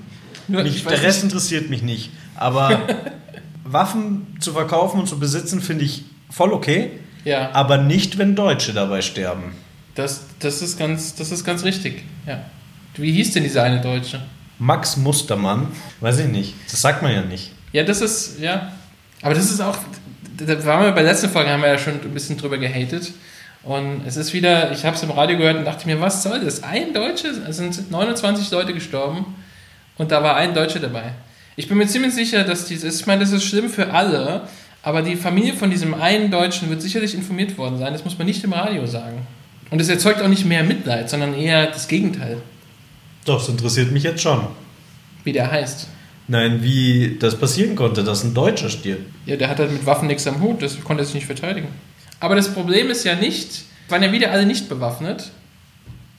[0.47, 2.11] Mich, ich der Rest nicht, interessiert mich nicht.
[2.35, 2.81] Aber
[3.63, 6.91] Waffen zu verkaufen und zu besitzen, finde ich voll okay.
[7.25, 9.53] Ja, Aber nicht, wenn Deutsche dabei sterben.
[9.95, 12.03] das, das, ist ganz, das ist ganz richtig.
[12.27, 12.43] Ja.
[12.95, 14.21] Wie hieß denn dieser eine Deutsche?
[14.59, 15.67] Max Mustermann,
[16.01, 16.53] weiß ich nicht.
[16.69, 17.51] Das sagt man ja nicht.
[17.71, 18.73] Ja, das ist, ja.
[19.21, 19.77] Aber das ist auch,
[20.37, 23.13] da waren wir bei der letzten Folge, haben wir ja schon ein bisschen drüber gehatet.
[23.63, 26.41] Und es ist wieder, ich habe es im Radio gehört und dachte mir, was soll
[26.41, 26.63] das?
[26.63, 29.25] Ein Deutscher, es sind 29 Leute gestorben
[29.97, 31.13] und da war ein Deutscher dabei.
[31.55, 34.47] Ich bin mir ziemlich sicher, dass dieses, ich meine, das ist schlimm für alle,
[34.85, 37.93] Aber die Familie von diesem einen Deutschen wird sicherlich informiert worden sein.
[37.93, 39.25] Das muss man nicht im Radio sagen.
[39.71, 42.41] Und es erzeugt auch nicht mehr Mitleid, sondern eher das Gegenteil,
[43.23, 44.45] Doch, das interessiert mich jetzt schon.
[45.23, 45.87] wie der heißt.
[46.27, 49.05] Nein, wie das passieren konnte, dass ein Deutscher stirbt.
[49.25, 51.69] Ja, der hat halt mit Waffen nichts am Hut, das konnte er sich nicht verteidigen.
[52.23, 55.31] Aber das Problem ist ja nicht, waren ja wieder alle nicht bewaffnet.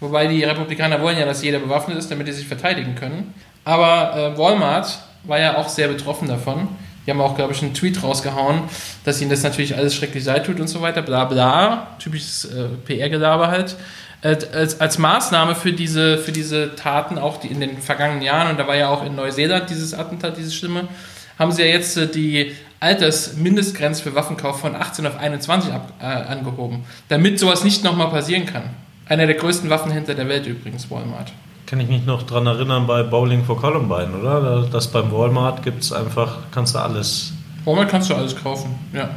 [0.01, 3.33] Wobei die Republikaner wollen ja, dass jeder bewaffnet ist, damit sie sich verteidigen können.
[3.65, 6.69] Aber äh, Walmart war ja auch sehr betroffen davon.
[7.07, 8.65] Die haben auch, glaube ich, einen Tweet rausgehauen,
[9.07, 11.87] dass ihnen das natürlich alles schrecklich leid tut und so weiter, bla bla.
[11.99, 13.75] Typisches äh, PR-Gelaber halt.
[14.21, 18.51] Äh, als, als Maßnahme für diese, für diese Taten, auch die in den vergangenen Jahren,
[18.51, 20.87] und da war ja auch in Neuseeland dieses Attentat, dieses Schlimme,
[21.39, 26.05] haben sie ja jetzt äh, die Altersmindestgrenze für Waffenkauf von 18 auf 21 ab, äh,
[26.05, 28.71] angehoben, damit sowas nicht nochmal passieren kann.
[29.07, 31.33] Einer der größten Waffenhändler der Welt übrigens, Walmart.
[31.67, 34.69] Kann ich mich noch dran erinnern bei Bowling for Columbine, oder?
[34.71, 37.33] Das beim Walmart gibt es einfach, kannst du alles.
[37.65, 39.09] Walmart kannst du alles kaufen, ja.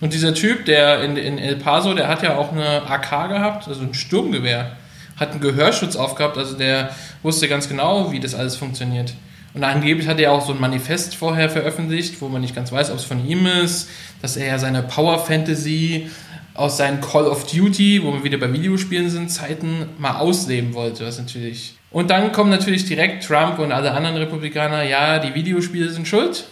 [0.00, 3.68] Und dieser Typ, der in, in El Paso, der hat ja auch eine AK gehabt,
[3.68, 4.72] also ein Sturmgewehr.
[5.16, 6.90] Hat einen Gehörschutz aufgehabt, also der
[7.22, 9.12] wusste ganz genau, wie das alles funktioniert.
[9.52, 12.90] Und angeblich hat er auch so ein Manifest vorher veröffentlicht, wo man nicht ganz weiß,
[12.90, 13.88] ob es von ihm ist,
[14.22, 16.08] dass er ja seine Power Fantasy
[16.54, 21.06] aus seinen Call of Duty, wo wir wieder bei Videospielen sind, Zeiten mal ausleben wollte,
[21.06, 21.74] was natürlich.
[21.90, 26.44] Und dann kommen natürlich direkt Trump und alle anderen Republikaner, ja, die Videospiele sind schuld,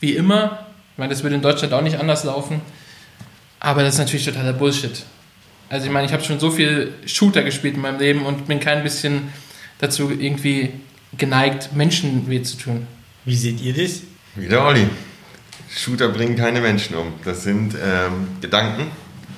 [0.00, 0.66] wie immer.
[0.92, 2.60] Ich meine, das würde in Deutschland auch nicht anders laufen.
[3.60, 5.04] Aber das ist natürlich totaler Bullshit.
[5.68, 8.60] Also ich meine, ich habe schon so viel Shooter gespielt in meinem Leben und bin
[8.60, 9.32] kein bisschen
[9.78, 10.72] dazu irgendwie
[11.18, 12.86] geneigt, Menschen weh zu tun.
[13.24, 14.02] Wie seht ihr das?
[14.34, 14.86] Wieder Olli.
[15.74, 17.12] Shooter bringen keine Menschen um.
[17.24, 18.86] Das sind ähm, Gedanken,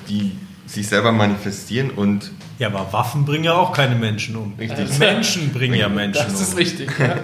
[0.07, 0.31] die
[0.67, 4.53] sich selber manifestieren und Ja, aber Waffen bringen ja auch keine Menschen um.
[4.59, 4.99] Richtig.
[4.99, 6.57] Menschen bringen ja Menschen Das ist um.
[6.57, 6.91] richtig.
[6.99, 7.15] Ja.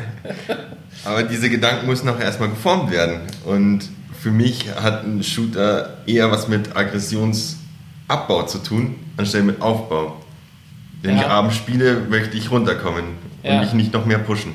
[1.03, 3.19] Aber diese Gedanken müssen auch erstmal geformt werden.
[3.45, 3.81] Und
[4.19, 10.19] für mich hat ein Shooter eher was mit Aggressionsabbau zu tun, anstelle mit Aufbau.
[11.03, 11.21] Wenn Ja.
[11.23, 13.03] ich abends spiele, möchte ich runterkommen
[13.45, 13.61] und Ja.
[13.61, 14.53] mich nicht noch mehr pushen.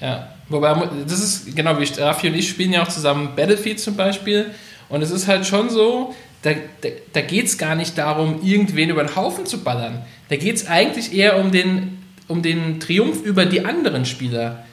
[0.00, 3.96] Ja, wobei, das ist, genau, wie Raffi und ich spielen ja auch zusammen Battlefield zum
[3.96, 4.46] Beispiel.
[4.88, 8.90] Und es ist halt schon so, da, da, da geht es gar nicht darum, irgendwen
[8.90, 10.02] über den Haufen zu ballern.
[10.28, 14.64] Da geht es eigentlich eher um den, um den Triumph über die anderen Spieler.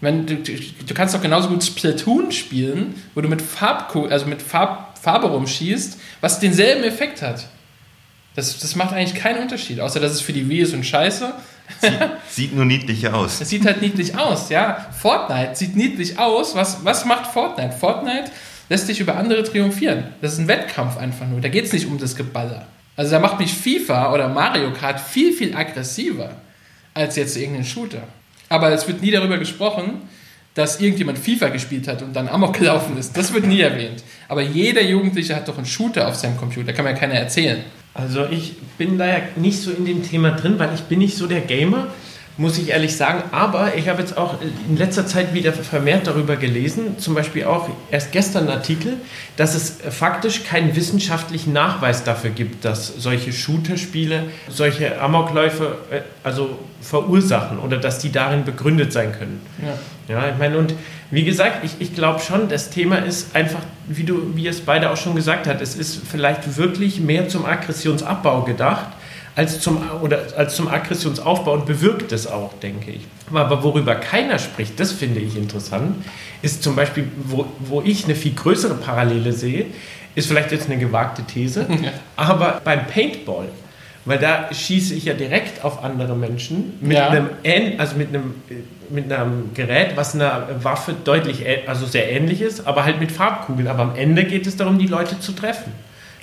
[0.00, 0.52] Wenn du, du,
[0.86, 5.28] du kannst doch genauso gut Splatoon spielen, wo du mit, Farb, also mit Farb, Farbe
[5.28, 7.46] rumschießt, was denselben Effekt hat.
[8.36, 11.32] Das, das macht eigentlich keinen Unterschied, außer dass es für die Wii ist und scheiße.
[12.28, 13.40] Sieht nur niedlicher aus.
[13.40, 14.86] Es sieht halt niedlich aus, ja.
[14.98, 16.54] Fortnite sieht niedlich aus.
[16.54, 17.72] Was, was macht Fortnite?
[17.72, 18.30] Fortnite
[18.68, 20.04] lässt sich über andere triumphieren.
[20.20, 21.40] Das ist ein Wettkampf einfach nur.
[21.40, 22.66] Da geht es nicht um das Geballer.
[22.96, 26.30] Also da macht mich FIFA oder Mario Kart viel, viel aggressiver
[26.94, 28.02] als jetzt irgendein Shooter.
[28.48, 30.02] Aber es wird nie darüber gesprochen,
[30.58, 33.16] dass irgendjemand FIFA gespielt hat und dann Amok gelaufen ist.
[33.16, 34.02] Das wird nie erwähnt.
[34.26, 36.72] Aber jeder Jugendliche hat doch einen Shooter auf seinem Computer.
[36.72, 37.60] Kann mir keiner erzählen.
[37.94, 41.16] Also ich bin da ja nicht so in dem Thema drin, weil ich bin nicht
[41.16, 41.86] so der Gamer,
[42.38, 43.24] muss ich ehrlich sagen.
[43.32, 47.68] Aber ich habe jetzt auch in letzter Zeit wieder vermehrt darüber gelesen, zum Beispiel auch
[47.90, 48.94] erst gestern einen Artikel,
[49.36, 56.58] dass es faktisch keinen wissenschaftlichen Nachweis dafür gibt, dass solche Shooter-Spiele solche Amokläufe äh, also
[56.80, 59.40] verursachen oder dass die darin begründet sein können.
[59.60, 59.74] Ja.
[60.08, 60.74] Ja, ich meine, und
[61.10, 64.90] wie gesagt, ich, ich glaube schon, das Thema ist einfach, wie du, wie es beide
[64.90, 68.88] auch schon gesagt hat, es ist vielleicht wirklich mehr zum Aggressionsabbau gedacht,
[69.38, 73.06] als zum, oder als zum Aggressionsaufbau und bewirkt es auch, denke ich.
[73.32, 76.04] Aber worüber keiner spricht, das finde ich interessant,
[76.42, 79.66] ist zum Beispiel, wo, wo ich eine viel größere Parallele sehe,
[80.16, 81.92] ist vielleicht jetzt eine gewagte These, Ja.
[82.16, 83.46] aber beim Paintball,
[84.04, 87.08] weil da schieße ich ja direkt auf andere Menschen mit Ja.
[87.10, 87.28] einem
[87.78, 88.34] also mit einem
[88.90, 93.68] mit einem Gerät, was einer Waffe deutlich also sehr ähnlich ist, aber halt mit Farbkugeln.
[93.68, 95.72] Aber am Ende geht es darum, die Leute zu treffen.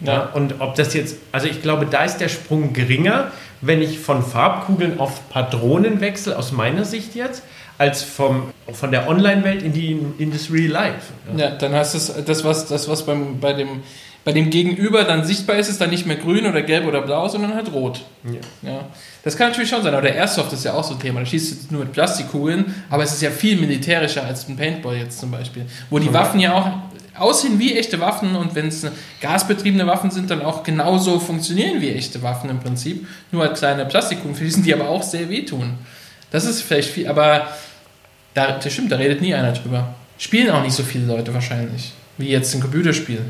[0.02, 0.14] Ja.
[0.14, 0.30] Ja.
[0.34, 3.32] und ob das jetzt, also ich glaube, da ist der Sprung geringer,
[3.62, 7.44] wenn ich von Farbkugeln auf Patronen wechsle, aus meiner Sicht jetzt,
[7.78, 11.14] als vom, von der Online-Welt in, die, in das Real Life.
[11.36, 13.84] Ja, dann heißt es, das, was, das, was beim, bei, dem,
[14.24, 17.28] bei dem Gegenüber dann sichtbar ist, ist dann nicht mehr grün oder gelb oder blau,
[17.28, 18.06] sondern halt rot.
[18.24, 18.70] Ja.
[18.70, 18.86] Ja.
[19.24, 21.20] Das kann natürlich schon sein, aber der Airsoft ist ja auch so ein Thema.
[21.20, 24.56] Da schießt du jetzt nur mit Plastikkugeln, aber es ist ja viel militärischer als ein
[24.56, 25.66] Paintball jetzt zum Beispiel.
[25.90, 26.70] Wo die Waffen ja auch
[27.18, 28.86] aussehen wie echte Waffen und wenn es
[29.22, 33.08] gasbetriebene Waffen sind, dann auch genauso funktionieren wie echte Waffen im Prinzip.
[33.32, 35.76] Nur als kleine Plastikkugeln fließen, die aber auch sehr wehtun.
[36.32, 37.48] Das ist vielleicht viel, aber
[38.34, 39.96] da, das stimmt, da redet nie einer drüber.
[40.18, 43.22] Spielen auch nicht so viele Leute wahrscheinlich, wie jetzt ein Computerspiel.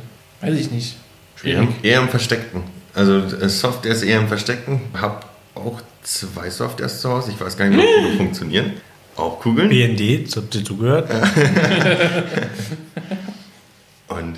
[0.42, 0.96] Weiß ich nicht.
[1.44, 1.70] Eher, Schwierig.
[1.84, 2.64] eher im Versteckten.
[2.94, 4.82] Also äh, Software ist eher im Versteckten.
[5.00, 7.32] Hab auch zwei Softwares zu Hause.
[7.32, 8.74] Ich weiß gar nicht, ob die funktionieren.
[9.16, 9.70] Auch Kugeln.
[9.70, 11.10] BND, das habt ihr zugehört?
[14.08, 14.38] Und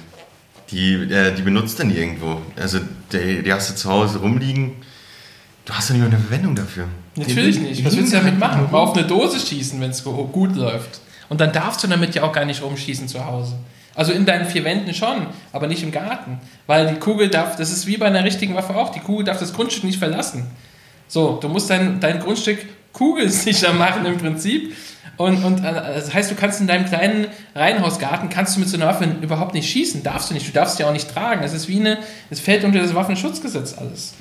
[0.72, 2.42] die, äh, die benutzt dann irgendwo.
[2.56, 2.80] Also
[3.12, 4.74] die, die hast du zu Hause rumliegen.
[5.66, 6.88] Du hast doch nicht mal eine Verwendung dafür.
[7.16, 7.84] Natürlich nicht.
[7.84, 8.72] Was willst du damit machen?
[8.72, 11.02] Mal auf eine Dose schießen, wenn es gut läuft.
[11.30, 13.58] Und dann darfst du damit ja auch gar nicht rumschießen zu Hause.
[13.96, 16.40] Also in deinen vier Wänden schon, aber nicht im Garten.
[16.68, 19.40] Weil die Kugel darf, das ist wie bei einer richtigen Waffe auch, die Kugel darf
[19.40, 20.46] das Grundstück nicht verlassen.
[21.08, 22.60] So, du musst dein, dein Grundstück
[22.94, 24.76] kugelsicher machen im Prinzip.
[25.18, 28.78] Und, und äh, das heißt, du kannst in deinem kleinen Reihenhausgarten, kannst du mit so
[28.78, 30.04] einer Waffe überhaupt nicht schießen.
[30.04, 30.48] Darfst du nicht.
[30.48, 31.42] Du darfst sie auch nicht tragen.
[31.42, 31.98] Das ist wie eine,
[32.30, 34.14] es fällt unter das Waffenschutzgesetz alles.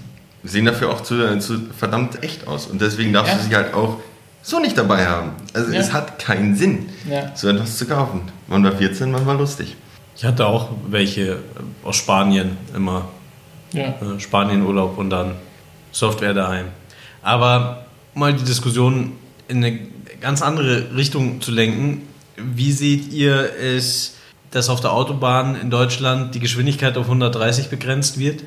[0.43, 2.67] Sehen dafür auch zu, zu verdammt echt aus.
[2.67, 3.39] Und deswegen darfst Ja.
[3.39, 3.99] du sie halt auch
[4.43, 5.33] so nicht dabei haben.
[5.53, 5.81] Also Ja.
[5.81, 7.31] es hat keinen Sinn, Ja.
[7.35, 8.23] so etwas zu kaufen.
[8.47, 9.77] Man war 14, man war lustig.
[10.17, 11.37] Ich hatte auch welche äh,
[11.85, 13.09] aus Spanien immer.
[13.73, 13.89] Ja.
[13.89, 15.33] äh, Spanien-Urlaub und dann
[15.93, 16.67] Software daheim.
[17.23, 19.13] Aber mal die Diskussion
[19.49, 19.79] in eine
[20.21, 22.03] ganz andere Richtung zu lenken.
[22.37, 24.17] Wie seht ihr es,
[24.51, 28.45] dass auf der Autobahn in Deutschland die Geschwindigkeit auf 130 begrenzt wird?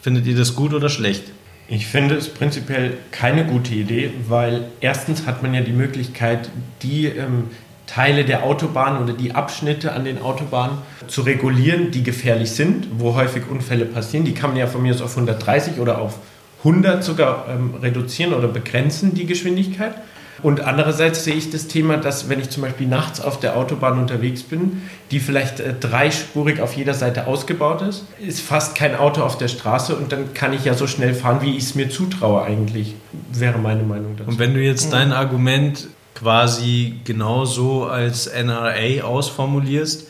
[0.00, 1.24] Findet ihr das gut oder schlecht?
[1.68, 6.48] Ich finde es prinzipiell keine gute Idee, weil erstens hat man ja die Möglichkeit,
[6.82, 7.50] die ähm,
[7.86, 13.14] Teile der Autobahn oder die Abschnitte an den Autobahnen zu regulieren, die gefährlich sind, wo
[13.14, 14.24] häufig Unfälle passieren.
[14.24, 16.18] Die kann man ja von mir aus auf 130 oder auf
[16.58, 19.94] 100 sogar ähm, reduzieren oder begrenzen, die Geschwindigkeit.
[20.42, 23.98] Und andererseits sehe ich das Thema, dass wenn ich zum Beispiel nachts auf der Autobahn
[23.98, 29.22] unterwegs bin, die vielleicht äh, dreispurig auf jeder Seite ausgebaut ist, ist fast kein Auto
[29.22, 31.88] auf der Straße und dann kann ich ja so schnell fahren, wie ich es mir
[31.88, 32.94] zutraue eigentlich,
[33.32, 34.30] wäre meine Meinung dazu.
[34.30, 40.08] Und wenn du jetzt dein Argument quasi genauso als NRA ausformulierst,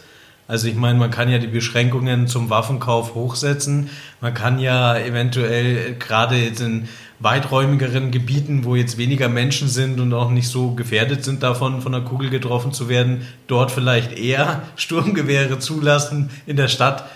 [0.48, 5.96] also ich meine, man kann ja die Beschränkungen zum Waffenkauf hochsetzen, man kann ja eventuell
[5.98, 11.24] gerade jetzt in weiträumigeren Gebieten, wo jetzt weniger Menschen sind und auch nicht so gefährdet
[11.24, 16.30] sind davon, von der Kugel getroffen zu werden, dort vielleicht eher Sturmgewehre zulassen.
[16.46, 17.08] In der Stadt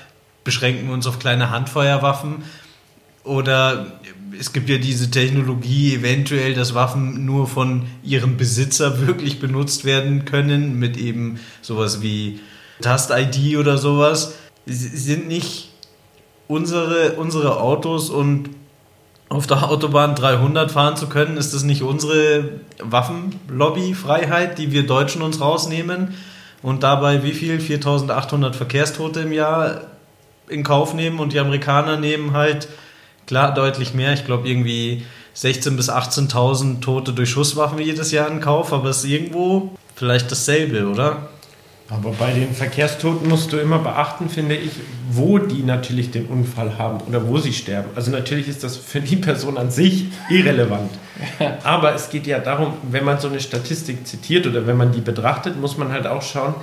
[0.45, 2.43] beschränken wir uns auf kleine Handfeuerwaffen.
[3.25, 3.99] Oder
[4.39, 10.25] es gibt ja diese Technologie, eventuell, dass Waffen nur von ihrem Besitzer wirklich benutzt werden
[10.25, 12.41] können, mit eben sowas wie
[12.81, 14.35] Tast-ID oder sowas.
[14.65, 15.69] Sie sind nicht
[16.49, 18.49] unsere, unsere Autos und
[19.31, 22.51] auf der Autobahn 300 fahren zu können, ist das nicht unsere
[22.83, 26.15] Waffenlobby-Freiheit, die wir Deutschen uns rausnehmen
[26.63, 27.61] und dabei wie viel?
[27.61, 29.83] 4800 Verkehrstote im Jahr
[30.49, 32.69] in Kauf nehmen und die Amerikaner nehmen halt
[33.27, 34.13] klar deutlich mehr.
[34.13, 35.05] Ich glaube irgendwie
[35.37, 40.33] 16.000 bis 18.000 Tote durch Schusswaffen jedes Jahr in Kauf, aber es ist irgendwo vielleicht
[40.33, 41.29] dasselbe, oder?
[41.91, 44.71] Aber bei den Verkehrstoten musst du immer beachten, finde ich,
[45.11, 47.89] wo die natürlich den Unfall haben oder wo sie sterben.
[47.97, 50.91] Also natürlich ist das für die Person an sich irrelevant.
[51.65, 55.01] Aber es geht ja darum, wenn man so eine Statistik zitiert oder wenn man die
[55.01, 56.55] betrachtet, muss man halt auch schauen,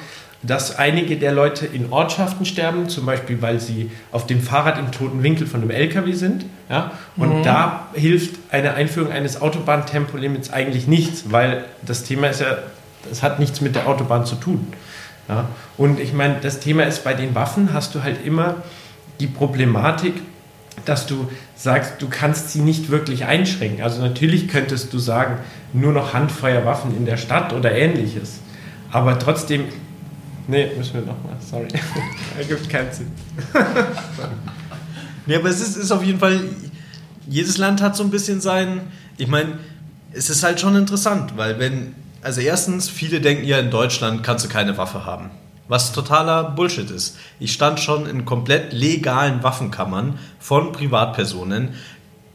[0.44, 4.92] dass einige der Leute in Ortschaften sterben, zum Beispiel weil sie auf dem Fahrrad im
[4.92, 6.46] toten Winkel von einem LKW sind.
[6.70, 6.92] Ja?
[7.18, 12.60] Und da hilft eine Einführung eines Autobahntempolimits eigentlich nichts, weil das Thema ist ja,
[13.10, 14.68] das hat nichts mit der Autobahn zu tun.
[15.28, 15.50] Ja?
[15.78, 18.58] Und ich meine, das Thema ist, bei den Waffen hast du halt immer
[19.20, 20.14] die Problematik,
[20.86, 23.84] dass du sagst, du kannst sie nicht wirklich einschränken.
[23.84, 25.40] Also natürlich könntest du sagen,
[25.74, 28.40] nur noch Handfeuerwaffen in der Stadt oder ähnliches.
[28.92, 29.66] Aber trotzdem,
[30.48, 31.68] nee, müssen wir nochmal, sorry.
[32.38, 33.12] Ergibt keinen Sinn.
[35.28, 36.40] Ja, aber es ist, ist auf jeden Fall,
[37.28, 38.80] jedes Land hat so ein bisschen sein,
[39.18, 39.60] ich meine,
[40.14, 41.96] es ist halt schon interessant, weil wenn,
[42.28, 45.32] also erstens, viele denken ja, in Deutschland kannst du keine Waffe haben.
[45.70, 47.16] Was totaler Bullshit ist.
[47.40, 51.76] Ich stand schon in komplett legalen Waffenkammern von Privatpersonen.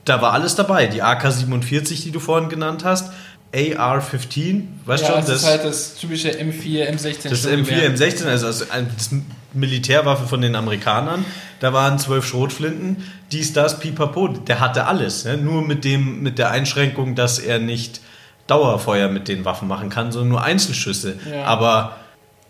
[0.06, 0.86] Da war alles dabei.
[0.86, 3.12] Die AK-47, die du vorhin genannt hast,
[3.54, 7.28] AR-15, weißt ja, schon, das, ist halt das typische M4, M16.
[7.28, 9.10] das M4, M16, also, also ein- das
[9.52, 11.26] Militärwaffe von den Amerikanern.
[11.60, 14.28] Da waren zwölf Schrotflinten, dies, das, pipapo.
[14.28, 15.26] Der hatte alles.
[15.26, 15.36] Ne?
[15.36, 18.00] Nur mit, dem, mit der Einschränkung, dass er nicht
[18.46, 21.16] Dauerfeuer mit den Waffen machen kann, sondern nur Einzelschüsse.
[21.30, 21.44] Ja.
[21.44, 21.96] Aber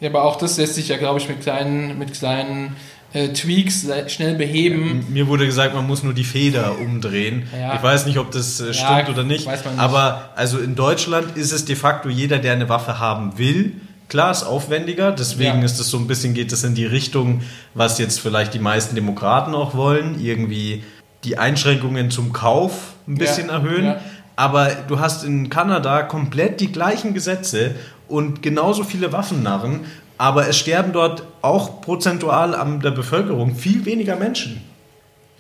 [0.00, 2.76] Ja, aber auch das lässt sich ja, glaube ich, mit kleinen, mit kleinen
[3.12, 5.06] äh, Tweaks schnell beheben.
[5.10, 7.46] mir wurde gesagt, man muss nur die Feder umdrehen.
[7.58, 7.74] Ja.
[7.74, 9.46] Ich weiß nicht, ob das äh, stimmt oder nicht.
[9.46, 9.82] weiß man nicht.
[9.82, 13.74] Aber also in Deutschland ist es de facto jeder, der eine Waffe haben will.
[14.08, 15.64] Klar, ist aufwendiger, deswegen Ja.
[15.64, 17.42] ist es so ein bisschen, geht es in die Richtung,
[17.74, 20.82] was jetzt vielleicht die meisten Demokraten auch wollen, irgendwie
[21.24, 23.84] die Einschränkungen zum Kauf ein bisschen Ja, erhöhen.
[23.84, 24.00] ja.
[24.42, 27.76] Aber du hast in Kanada komplett die gleichen Gesetze
[28.08, 29.82] und genauso viele Waffennarren,
[30.18, 34.60] aber es sterben dort auch prozentual an der Bevölkerung viel weniger Menschen.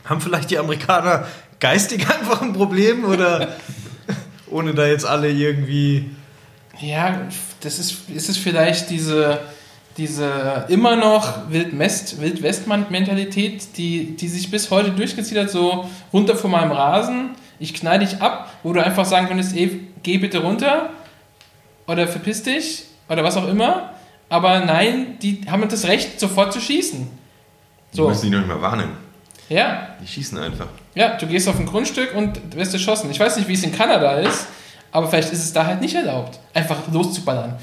[0.04, 1.26] Haben vielleicht die Amerikaner
[1.58, 3.48] geistig einfach ein Problem oder
[4.48, 6.10] ohne da jetzt alle irgendwie.
[6.80, 7.22] Ja,
[7.60, 9.40] das ist, ist es vielleicht diese,
[9.96, 16.70] diese immer noch Wild-West-Mentalität, die, die sich bis heute durchgezieht hat, so runter von meinem
[16.70, 17.30] Rasen,
[17.62, 20.90] ich knall dich ab, wo du einfach sagen könntest, ey, geh bitte runter
[21.86, 23.90] oder verpiss dich oder was auch immer.
[24.28, 27.08] Aber nein, die haben das Recht, sofort zu schießen.
[27.92, 28.02] So.
[28.02, 28.90] Du musst die noch nicht mal warnen.
[29.48, 29.88] Ja.
[30.02, 30.66] Die schießen einfach.
[30.94, 33.10] Ja, du gehst auf ein Grundstück und wirst erschossen.
[33.10, 34.46] Ich weiß nicht, wie es in Kanada ist,
[34.90, 37.56] aber vielleicht ist es da halt nicht erlaubt, einfach loszuballern.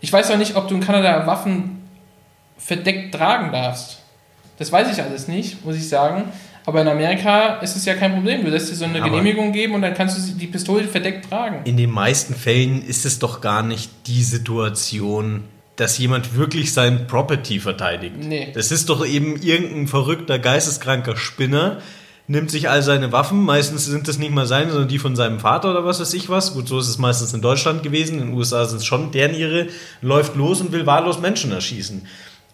[0.00, 1.88] Ich weiß auch nicht, ob du in Kanada Waffen
[2.58, 3.98] verdeckt tragen darfst.
[4.58, 6.24] Das weiß ich alles nicht, muss ich sagen.
[6.66, 8.44] Aber in Amerika ist es ja kein Problem.
[8.44, 11.28] Du lässt dir so eine Aber Genehmigung geben und dann kannst du die Pistole verdeckt
[11.28, 11.60] tragen.
[11.64, 15.44] In den meisten Fällen ist es doch gar nicht die Situation,
[15.76, 18.16] dass jemand wirklich sein Property verteidigt.
[18.18, 18.52] Nee.
[18.54, 21.80] Das ist doch eben irgendein verrückter, geisteskranker Spinner,
[22.26, 25.40] nimmt sich all seine Waffen, meistens sind das nicht mal seine, sondern die von seinem
[25.40, 26.54] Vater oder was weiß ich was.
[26.54, 29.34] Gut, so ist es meistens in Deutschland gewesen, in den USA sind es schon deren
[29.34, 29.66] ihre,
[30.00, 32.06] läuft los und will wahllos Menschen erschießen.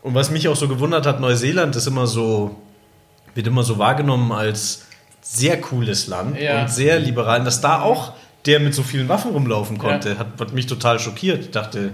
[0.02, 2.56] Und was mich auch so gewundert hat, Neuseeland ist immer so,
[3.35, 4.87] wird immer so wahrgenommen als
[5.20, 6.62] sehr cooles Land ja.
[6.62, 7.41] und sehr liberal.
[7.41, 8.12] Und dass da auch
[8.47, 10.18] der mit so vielen Waffen rumlaufen konnte, ja.
[10.18, 11.41] hat, hat, mich total schockiert.
[11.41, 11.93] Ich dachte,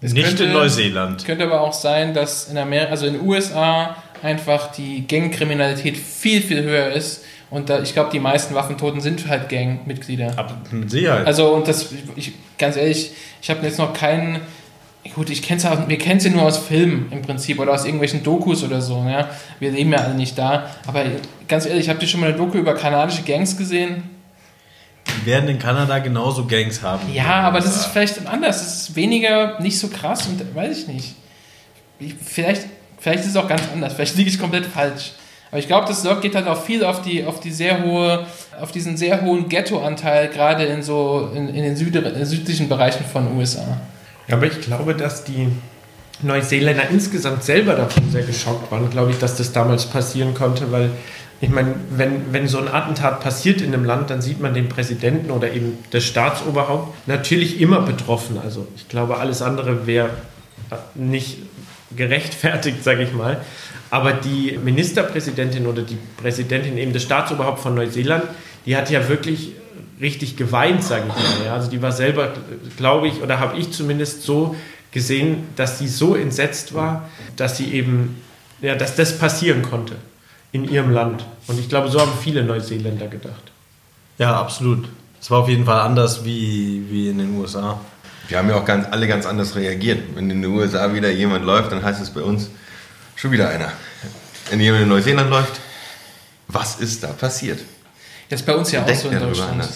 [0.00, 1.24] es nicht könnte, in Neuseeland.
[1.24, 6.42] Könnte aber auch sein, dass in Amerika, also in den USA einfach die Gangkriminalität viel,
[6.42, 7.24] viel höher ist.
[7.50, 10.34] Und da, ich glaube, die meisten Waffentoten sind halt Gangmitglieder.
[10.70, 11.26] Mit Sicherheit.
[11.26, 13.12] Also, und das, ich, ganz ehrlich,
[13.42, 14.40] ich habe jetzt noch keinen
[15.14, 18.22] Gut, ich kenn's auch, wir kennen sie nur aus Filmen im Prinzip oder aus irgendwelchen
[18.22, 19.02] Dokus oder so.
[19.08, 19.30] Ja?
[19.58, 20.70] Wir leben ja alle nicht da.
[20.86, 21.04] Aber
[21.48, 24.02] ganz ehrlich, habt ihr schon mal eine Doku über kanadische Gangs gesehen?
[25.08, 27.12] Die werden in Kanada genauso Gangs haben.
[27.12, 28.58] Ja, aber das ist vielleicht anders.
[28.58, 31.14] Das ist weniger, nicht so krass und weiß ich nicht.
[31.98, 32.66] Ich, vielleicht,
[32.98, 33.94] vielleicht ist es auch ganz anders.
[33.94, 35.12] Vielleicht liege ich komplett falsch.
[35.50, 38.26] Aber ich glaube, das geht halt auch viel auf die, auf die sehr hohe,
[38.60, 43.80] auf diesen sehr hohen Ghetto-Anteil, gerade in so in, in den südlichen Bereichen von USA.
[44.28, 45.48] Aber ich glaube, dass die
[46.22, 50.90] Neuseeländer insgesamt selber davon sehr geschockt waren, glaube ich, dass das damals passieren konnte, weil
[51.42, 54.68] ich meine, wenn, wenn so ein Attentat passiert in einem Land, dann sieht man den
[54.68, 58.38] Präsidenten oder eben das Staatsoberhaupt natürlich immer betroffen.
[58.42, 60.10] Also ich glaube, alles andere wäre
[60.94, 61.38] nicht
[61.96, 63.40] gerechtfertigt, sage ich mal.
[63.90, 68.24] Aber die Ministerpräsidentin oder die Präsidentin eben des Staatsoberhaupts von Neuseeland,
[68.66, 69.52] die hat ja wirklich
[70.00, 71.46] richtig geweint, sage ich mal.
[71.46, 71.54] Ja.
[71.54, 72.32] Also die war selber,
[72.76, 74.56] glaube ich, oder habe ich zumindest so
[74.92, 78.20] gesehen, dass sie so entsetzt war, dass sie eben,
[78.60, 79.96] ja, dass das passieren konnte
[80.52, 81.24] in ihrem Land.
[81.46, 83.52] Und ich glaube, so haben viele Neuseeländer gedacht.
[84.18, 84.88] Ja, absolut.
[85.20, 87.80] Es war auf jeden Fall anders wie, wie in den USA.
[88.28, 90.00] Wir haben ja auch ganz, alle ganz anders reagiert.
[90.14, 92.48] Wenn in den USA wieder jemand läuft, dann heißt es bei uns
[93.16, 93.72] schon wieder einer.
[94.50, 95.60] Wenn jemand in Neuseeland läuft,
[96.48, 97.60] was ist da passiert?
[98.28, 99.68] Das ist bei uns ja auch so in Deutschland.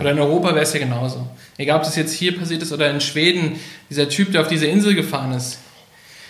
[0.00, 1.28] Oder in Europa wäre es ja genauso.
[1.58, 4.66] Egal, ob das jetzt hier passiert ist oder in Schweden, dieser Typ, der auf diese
[4.66, 5.58] Insel gefahren ist.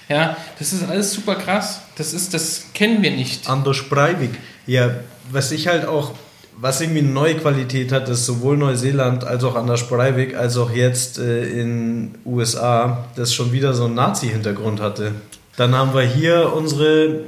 [0.09, 1.83] Ja, das ist alles super krass.
[1.97, 3.49] Das ist, das kennen wir nicht.
[3.49, 4.33] Anders Breivik.
[4.67, 4.97] Ja,
[5.31, 6.13] was ich halt auch,
[6.57, 10.73] was irgendwie eine neue Qualität hat, ist sowohl Neuseeland als auch Anders Breivik, als auch
[10.73, 15.13] jetzt äh, in USA, das schon wieder so einen Nazi-Hintergrund hatte.
[15.57, 17.21] Dann haben wir hier unsere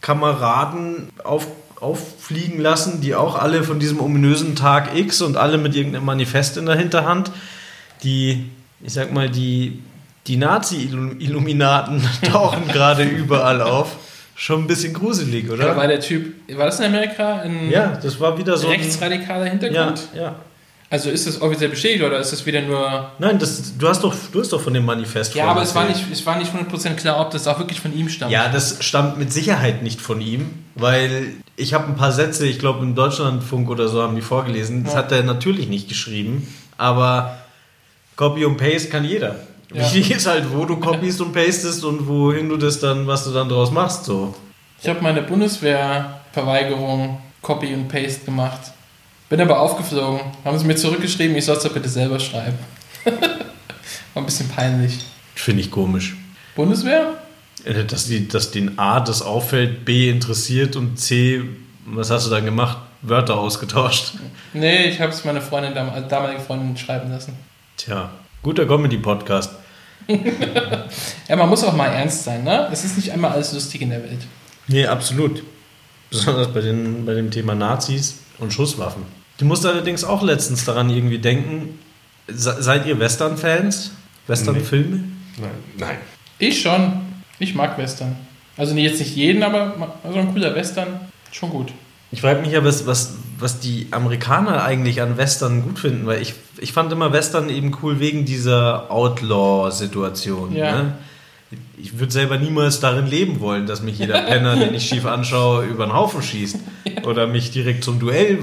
[0.00, 1.48] Kameraden auf
[1.80, 6.56] auffliegen lassen, die auch alle von diesem ominösen Tag X und alle mit irgendeinem Manifest
[6.56, 7.30] in der Hinterhand,
[8.02, 8.50] die,
[8.82, 9.82] ich sag mal, die,
[10.26, 13.96] die Nazi-Illuminaten tauchen gerade überall auf.
[14.34, 15.66] Schon ein bisschen gruselig, oder?
[15.66, 17.40] Ja, war der Typ, war das in Amerika?
[17.40, 18.68] Ein ja, das war wieder so.
[18.68, 20.08] Rechtsradikaler Hintergrund?
[20.14, 20.36] Ja, ja.
[20.90, 23.10] Also ist das offiziell bestätigt oder ist das wieder nur.
[23.18, 25.86] Nein, das, du, hast doch, du hast doch von dem Manifest Ja, aber es war,
[25.86, 28.32] nicht, es war nicht 100% klar, ob das auch wirklich von ihm stammt.
[28.32, 32.58] Ja, das stammt mit Sicherheit nicht von ihm, weil ich habe ein paar Sätze, ich
[32.58, 34.84] glaube im Deutschlandfunk oder so haben die vorgelesen.
[34.84, 35.00] Das ja.
[35.00, 37.36] hat er natürlich nicht geschrieben, aber
[38.16, 39.36] Copy und Paste kann jeder.
[39.74, 39.82] Ja.
[39.92, 43.32] Wichtig ist halt, wo du copiest und pastest und wohin du das dann, was du
[43.32, 44.06] dann draus machst.
[44.06, 44.34] So.
[44.80, 48.72] Ich habe meine Bundeswehrverweigerung Copy und Paste gemacht.
[49.28, 50.20] Bin aber aufgeflogen.
[50.44, 52.58] Haben sie mir zurückgeschrieben, ich soll es doch bitte selber schreiben.
[53.04, 54.98] War ein bisschen peinlich.
[55.34, 56.16] Finde ich komisch.
[56.56, 57.18] Bundeswehr?
[57.64, 61.42] Äh, dass, die, dass den A das auffällt, B interessiert und C,
[61.84, 62.78] was hast du dann gemacht?
[63.02, 64.14] Wörter ausgetauscht.
[64.52, 65.74] Nee, ich habe es meine Freundin,
[66.08, 67.34] damalige Freundin schreiben lassen.
[67.76, 68.10] Tja,
[68.42, 69.52] guter Comedy-Podcast.
[70.08, 72.68] ja, man muss auch mal ernst sein, ne?
[72.72, 74.26] Es ist nicht einmal alles lustig in der Welt.
[74.66, 75.42] Nee, absolut.
[76.10, 79.02] Besonders bei, den, bei dem Thema Nazis und Schusswaffen.
[79.38, 81.78] Du musst allerdings auch letztens daran irgendwie denken,
[82.26, 83.92] seid ihr Western-Fans?
[84.26, 84.96] Western-Filme?
[84.96, 85.02] Nee.
[85.40, 85.50] Nein.
[85.78, 85.96] Nein.
[86.38, 86.92] Ich schon.
[87.38, 88.16] Ich mag Western.
[88.56, 91.72] Also jetzt nicht jeden, aber so ein cooler Western, schon gut.
[92.10, 96.20] Ich frage mich ja, was, was, was die Amerikaner eigentlich an Western gut finden, weil
[96.20, 100.56] ich, ich fand immer Western eben cool wegen dieser Outlaw-Situation.
[100.56, 100.82] Ja.
[100.82, 100.92] Ne?
[101.76, 105.64] Ich würde selber niemals darin leben wollen, dass mich jeder Penner, den ich schief anschaue,
[105.66, 106.58] über den Haufen schießt.
[107.04, 108.40] Oder mich direkt zum Duell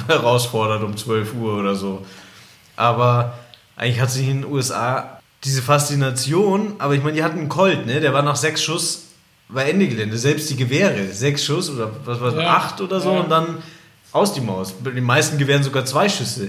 [0.08, 2.04] herausfordert um 12 Uhr oder so.
[2.76, 3.38] Aber
[3.76, 7.86] eigentlich hat sich in den USA diese Faszination, aber ich meine, die hatten einen Colt,
[7.86, 8.00] ne?
[8.00, 9.02] Der war nach sechs Schuss
[9.48, 10.18] war Ende Gelände.
[10.18, 12.56] Selbst die Gewehre, sechs Schuss oder was war Ja.
[12.56, 13.20] acht oder so Ja.
[13.20, 13.58] und dann
[14.12, 14.72] aus die Maus.
[14.72, 16.48] Bei den meisten Gewehren sogar zwei Schüsse.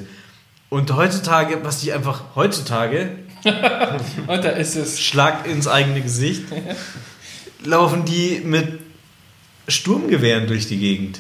[0.69, 3.09] Und heutzutage, was die einfach heutzutage,
[3.45, 4.99] Und da ist es.
[4.99, 6.43] Schlag ins eigene Gesicht,
[7.63, 8.79] laufen die mit
[9.67, 11.19] Sturmgewehren durch die Gegend.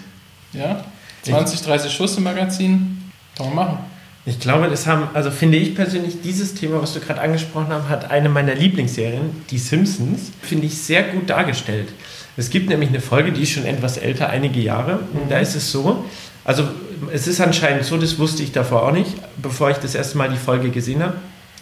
[0.53, 0.83] Ja,
[1.31, 3.11] 20, 30 Schuss im Magazin.
[3.35, 3.77] Kann man machen.
[4.25, 7.87] Ich glaube, das haben, also finde ich persönlich, dieses Thema, was du gerade angesprochen hast,
[7.87, 11.87] hat eine meiner Lieblingsserien, die Simpsons, finde ich sehr gut dargestellt.
[12.35, 14.99] Es gibt nämlich eine Folge, die ist schon etwas älter, einige Jahre.
[15.13, 16.03] Und da ist es so,
[16.43, 16.67] also
[17.13, 20.29] es ist anscheinend so, das wusste ich davor auch nicht, bevor ich das erste Mal
[20.29, 21.15] die Folge gesehen habe,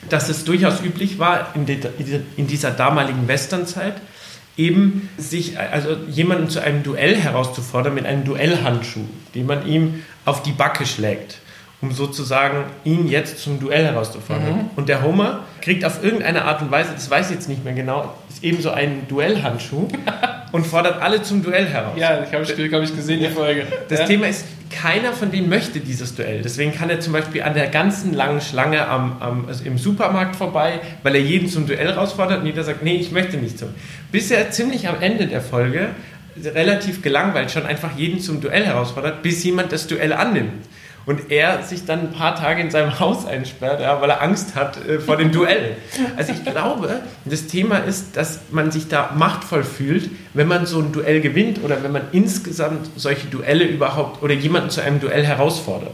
[0.09, 1.78] dass es durchaus üblich war, in, de,
[2.36, 3.95] in dieser damaligen Westernzeit,
[4.57, 10.43] eben sich, also jemanden zu einem Duell herauszufordern mit einem Duellhandschuh, den man ihm auf
[10.43, 11.39] die Backe schlägt,
[11.81, 14.69] um sozusagen ihn jetzt zum Duell herauszufordern.
[14.75, 17.73] Und der Homer kriegt auf irgendeine Art und Weise, das weiß ich jetzt nicht mehr
[17.73, 19.87] genau, ist eben so einen Duellhandschuh
[20.51, 21.93] und fordert alle zum Duell heraus.
[21.97, 23.65] Ja, ich habe ich, hab ich gesehen, die Folge.
[23.89, 24.05] Das ja.
[24.05, 26.41] Thema ist, keiner von denen möchte dieses Duell.
[26.41, 30.36] Deswegen kann er zum Beispiel an der ganzen langen Schlange am, am, also im Supermarkt
[30.36, 33.70] vorbei, weil er jeden zum Duell herausfordert und jeder sagt, nee, ich möchte nicht zum.
[34.11, 35.89] Bis er ziemlich am Ende der Folge
[36.43, 40.66] relativ gelangweilt schon einfach jeden zum Duell herausfordert, bis jemand das Duell annimmt.
[41.05, 44.55] Und er sich dann ein paar Tage in seinem Haus einsperrt, ja, weil er Angst
[44.55, 45.77] hat äh, vor dem Duell.
[46.17, 50.79] Also ich glaube, das Thema ist, dass man sich da machtvoll fühlt, wenn man so
[50.79, 55.23] ein Duell gewinnt oder wenn man insgesamt solche Duelle überhaupt oder jemanden zu einem Duell
[55.23, 55.93] herausfordert.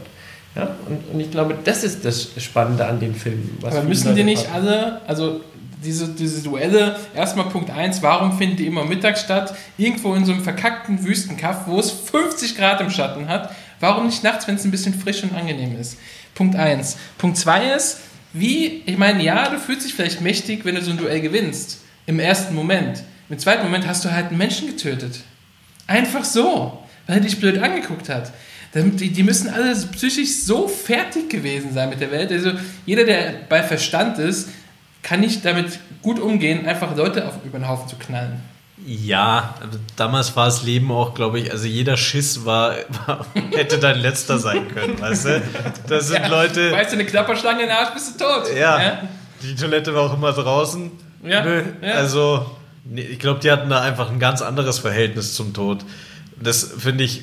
[0.54, 0.76] Ja?
[0.88, 3.58] Und, und ich glaube, das ist das Spannende an den Filmen.
[3.60, 4.66] was Aber müssen die nicht haben.
[4.66, 5.42] alle, also
[5.84, 9.54] diese, diese Duelle, erstmal Punkt 1, warum finden die immer mittags statt?
[9.76, 13.50] Irgendwo in so einem verkackten Wüstenkaff, wo es 50 Grad im Schatten hat.
[13.82, 15.98] Warum nicht nachts, wenn es ein bisschen frisch und angenehm ist?
[16.36, 16.96] Punkt 1.
[17.18, 17.98] Punkt 2 ist,
[18.32, 21.80] wie, ich meine, ja, du fühlst dich vielleicht mächtig, wenn du so ein Duell gewinnst.
[22.06, 23.02] Im ersten Moment.
[23.28, 25.22] Im zweiten Moment hast du halt einen Menschen getötet.
[25.88, 26.78] Einfach so,
[27.08, 28.32] weil er dich blöd angeguckt hat.
[28.72, 32.30] Die, müssen alle psychisch so fertig gewesen sein mit der Welt.
[32.30, 32.52] Also
[32.86, 34.48] jeder, der bei Verstand ist,
[35.02, 38.40] kann nicht damit gut umgehen, einfach Leute auf, über den Haufen zu knallen.
[38.86, 39.54] Ja,
[39.96, 42.74] damals war das Leben auch, glaube ich, also jeder Schiss war,
[43.06, 45.42] war hätte dein letzter sein können, weißt du?
[45.88, 46.72] Das sind Ja, Leute.
[46.72, 48.54] Weißt du, eine Klapperschlange in den Arsch, bist du tot.
[48.56, 49.02] Ja,
[49.42, 50.90] die Toilette war auch immer draußen.
[51.24, 51.92] Ja, Nö, ja.
[51.92, 52.56] Also,
[52.94, 55.84] ich glaube, die hatten da einfach ein ganz anderes Verhältnis zum Tod.
[56.40, 57.22] Das finde ich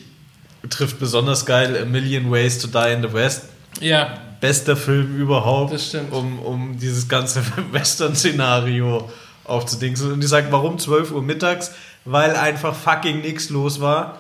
[0.70, 1.78] trifft besonders geil.
[1.82, 3.46] A Million Ways to Die in the West.
[3.80, 4.18] ja.
[4.42, 6.14] Bester Film überhaupt, Das stimmt.
[6.14, 7.42] Um, um dieses ganze
[7.74, 9.10] Western-Szenario
[9.50, 10.12] aufzudingsen.
[10.12, 11.74] Und die sagen, warum 12 Uhr mittags?
[12.06, 14.18] Weil einfach fucking nichts los war.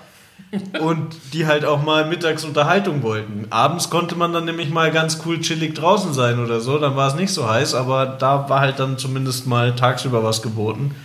[0.82, 3.48] und die halt auch mal mittags Unterhaltung wollten.
[3.50, 7.08] Abends konnte man dann nämlich mal ganz cool chillig draußen sein oder so, dann war
[7.08, 10.96] es nicht so heiß, aber da war halt dann zumindest mal tagsüber was geboten.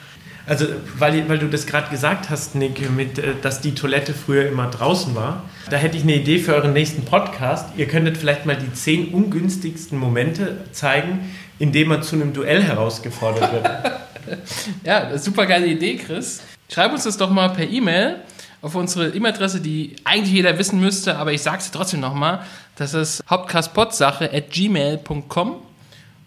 [0.46, 0.66] Also,
[0.98, 4.68] weil, weil du das gerade gesagt hast, Nick, mit, äh, dass die Toilette früher immer
[4.68, 7.70] draußen war, da hätte ich eine Idee für euren nächsten Podcast.
[7.78, 12.62] Ihr könntet vielleicht mal die zehn ungünstigsten Momente zeigen, in denen man zu einem Duell
[12.62, 13.70] herausgefordert wird.
[14.84, 16.42] Ja, super geile Idee, Chris.
[16.72, 18.16] Schreib uns das doch mal per E-Mail
[18.62, 22.40] auf unsere E-Mail-Adresse, die eigentlich jeder wissen müsste, aber ich sag's dir trotzdem nochmal.
[22.76, 25.56] Das ist hauptcastpodsache at gmail.com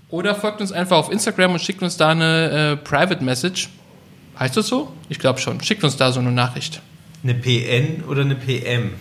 [0.10, 3.70] oder folgt uns einfach auf Instagram und schickt uns da eine äh, Private Message.
[4.40, 4.94] Heißt das so?
[5.10, 5.62] Ich glaube schon.
[5.62, 6.82] Schickt uns da so eine Nachricht.
[7.24, 8.94] Eine PN oder eine PM?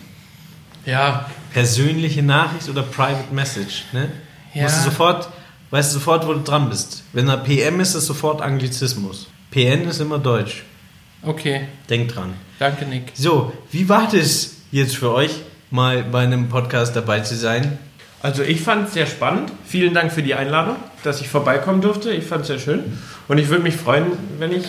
[0.85, 4.09] Ja, Persönliche Nachricht oder Private Message, ne?
[4.53, 4.63] Ja.
[4.63, 5.29] Musst du sofort,
[5.69, 7.03] weißt du sofort, wo du dran bist.
[7.13, 9.27] Wenn da PM ist, ist sofort Anglizismus.
[9.51, 10.63] PN ist immer Deutsch.
[11.23, 11.67] okay.
[11.89, 12.33] Denk dran.
[12.59, 13.11] Danke, Nick.
[13.13, 15.31] So, wie war das jetzt für euch,
[15.71, 17.77] mal bei einem Podcast dabei zu sein?
[18.21, 19.51] Also ich fand es sehr spannend.
[19.65, 22.11] Vielen Dank für die Einladung, dass ich vorbeikommen durfte.
[22.11, 22.97] Ich fand es sehr schön.
[23.27, 24.05] Und ich würde mich freuen,
[24.39, 24.65] wenn ich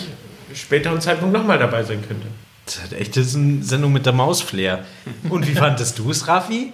[0.53, 2.27] späteren Zeitpunkt nochmal dabei sein könnte.
[2.65, 4.85] Das hat echt das ist eine Sendung mit der Mausflair.
[5.29, 6.71] Und wie fandest du es, Raffi?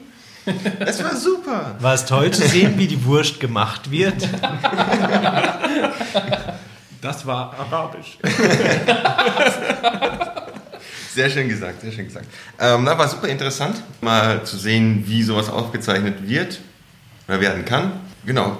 [0.79, 1.75] Es war super.
[1.79, 4.27] War es toll zu sehen, wie die Wurst gemacht wird?
[7.01, 8.17] Das war arabisch.
[11.13, 12.25] Sehr schön gesagt, sehr schön gesagt.
[12.59, 16.59] Ähm, na, war super interessant, mal zu sehen, wie sowas aufgezeichnet wird
[17.27, 17.93] oder werden kann.
[18.25, 18.57] Genau.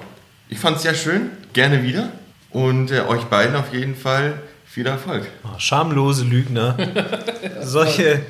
[0.48, 2.12] Ich fand es sehr schön, gerne wieder.
[2.52, 4.36] Und äh, euch beiden auf jeden Fall
[4.76, 5.26] viel Erfolg.
[5.46, 6.76] Oh, schamlose Lügner.
[7.62, 8.24] Solche,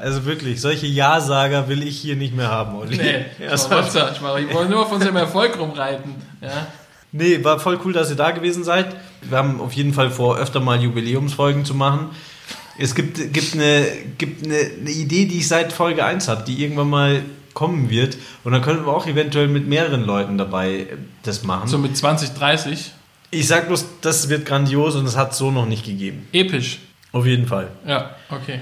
[0.00, 2.96] also wirklich, solche Ja-Sager will ich hier nicht mehr haben, Olli.
[2.96, 6.14] Nee, Ja, war What's Ich wollte nur auf unserem Erfolg rumreiten.
[6.40, 6.66] Ja.
[7.12, 8.96] Nee, war voll cool, dass ihr da gewesen seid.
[9.20, 12.08] Wir haben auf jeden Fall vor, öfter mal Jubiläumsfolgen zu machen.
[12.78, 13.86] Es gibt, gibt, eine,
[14.16, 18.16] gibt eine, eine Idee, die ich seit Folge 1 habe, die irgendwann mal kommen wird.
[18.44, 20.86] Und dann können wir auch eventuell mit mehreren Leuten dabei äh,
[21.22, 21.68] das machen.
[21.68, 22.92] So mit 20, 30.
[23.30, 26.28] ich sag bloß, das wird grandios und es hat so noch nicht gegeben.
[26.32, 26.80] Episch.
[27.12, 27.68] Auf jeden Fall.
[27.86, 28.60] Ja, okay.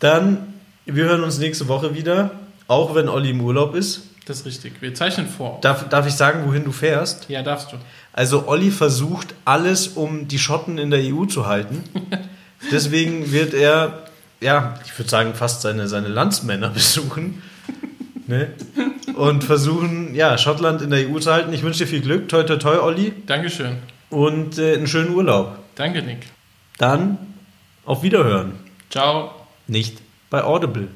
[0.00, 0.54] Dann,
[0.86, 2.30] wir hören uns nächste Woche wieder,
[2.68, 4.02] auch wenn Olli im Urlaub ist.
[4.26, 4.74] Das ist richtig.
[4.80, 5.58] Wir zeichnen vor.
[5.62, 7.28] Darf, darf ich sagen, wohin du fährst?
[7.28, 7.76] Ja, darfst du.
[8.12, 11.82] Also Olli versucht alles, um die Schotten in der EU zu halten.
[12.70, 14.04] Deswegen wird er,
[14.40, 17.42] ja, ich würde sagen, fast seine, seine Landsmänner besuchen.
[18.28, 18.52] Ne?
[19.16, 21.52] Und versuchen, ja, Schottland in der EU zu halten.
[21.52, 22.28] Ich wünsche dir viel Glück.
[22.28, 23.12] Toi, toi, toi, Olli.
[23.26, 23.78] Dankeschön.
[24.12, 25.58] Und äh, einen schönen Urlaub.
[25.74, 26.18] Danke, Nick.
[26.76, 27.16] Dann
[27.86, 28.52] auf Wiederhören.
[28.90, 29.30] Ciao.
[29.66, 30.88] Nicht bei Audible.